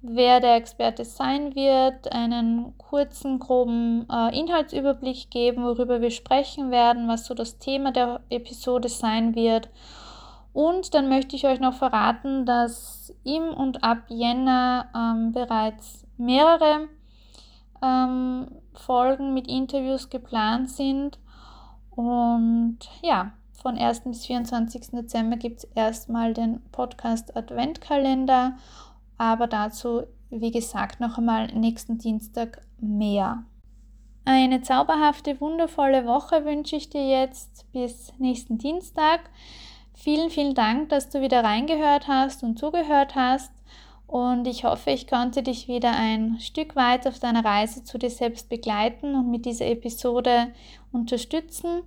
[0.02, 7.08] wer der Experte sein wird, einen kurzen, groben äh, Inhaltsüberblick geben, worüber wir sprechen werden,
[7.08, 9.70] was so das Thema der Episode sein wird.
[10.52, 16.90] Und dann möchte ich euch noch verraten, dass im und ab Jänner ähm, bereits mehrere
[17.84, 21.18] ähm, Folgen mit Interviews geplant sind.
[21.96, 24.02] Und ja, von 1.
[24.02, 24.92] bis 24.
[24.92, 28.58] Dezember gibt es erstmal den Podcast Adventkalender,
[29.18, 33.46] aber dazu, wie gesagt, noch einmal nächsten Dienstag mehr.
[34.26, 39.30] Eine zauberhafte, wundervolle Woche wünsche ich dir jetzt bis nächsten Dienstag.
[39.94, 43.52] Vielen, vielen Dank, dass du wieder reingehört hast und zugehört hast.
[44.14, 48.12] Und ich hoffe, ich konnte dich wieder ein Stück weit auf deiner Reise zu dir
[48.12, 50.54] selbst begleiten und mit dieser Episode
[50.92, 51.82] unterstützen.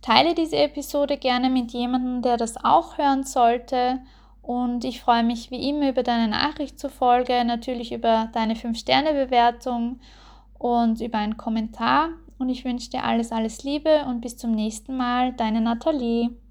[0.00, 4.00] Teile diese Episode gerne mit jemandem, der das auch hören sollte.
[4.42, 10.00] Und ich freue mich wie immer über deine Nachricht zur Folge, natürlich über deine 5-Sterne-Bewertung
[10.58, 12.08] und über einen Kommentar.
[12.40, 16.41] Und ich wünsche dir alles, alles Liebe und bis zum nächsten Mal, deine Nathalie.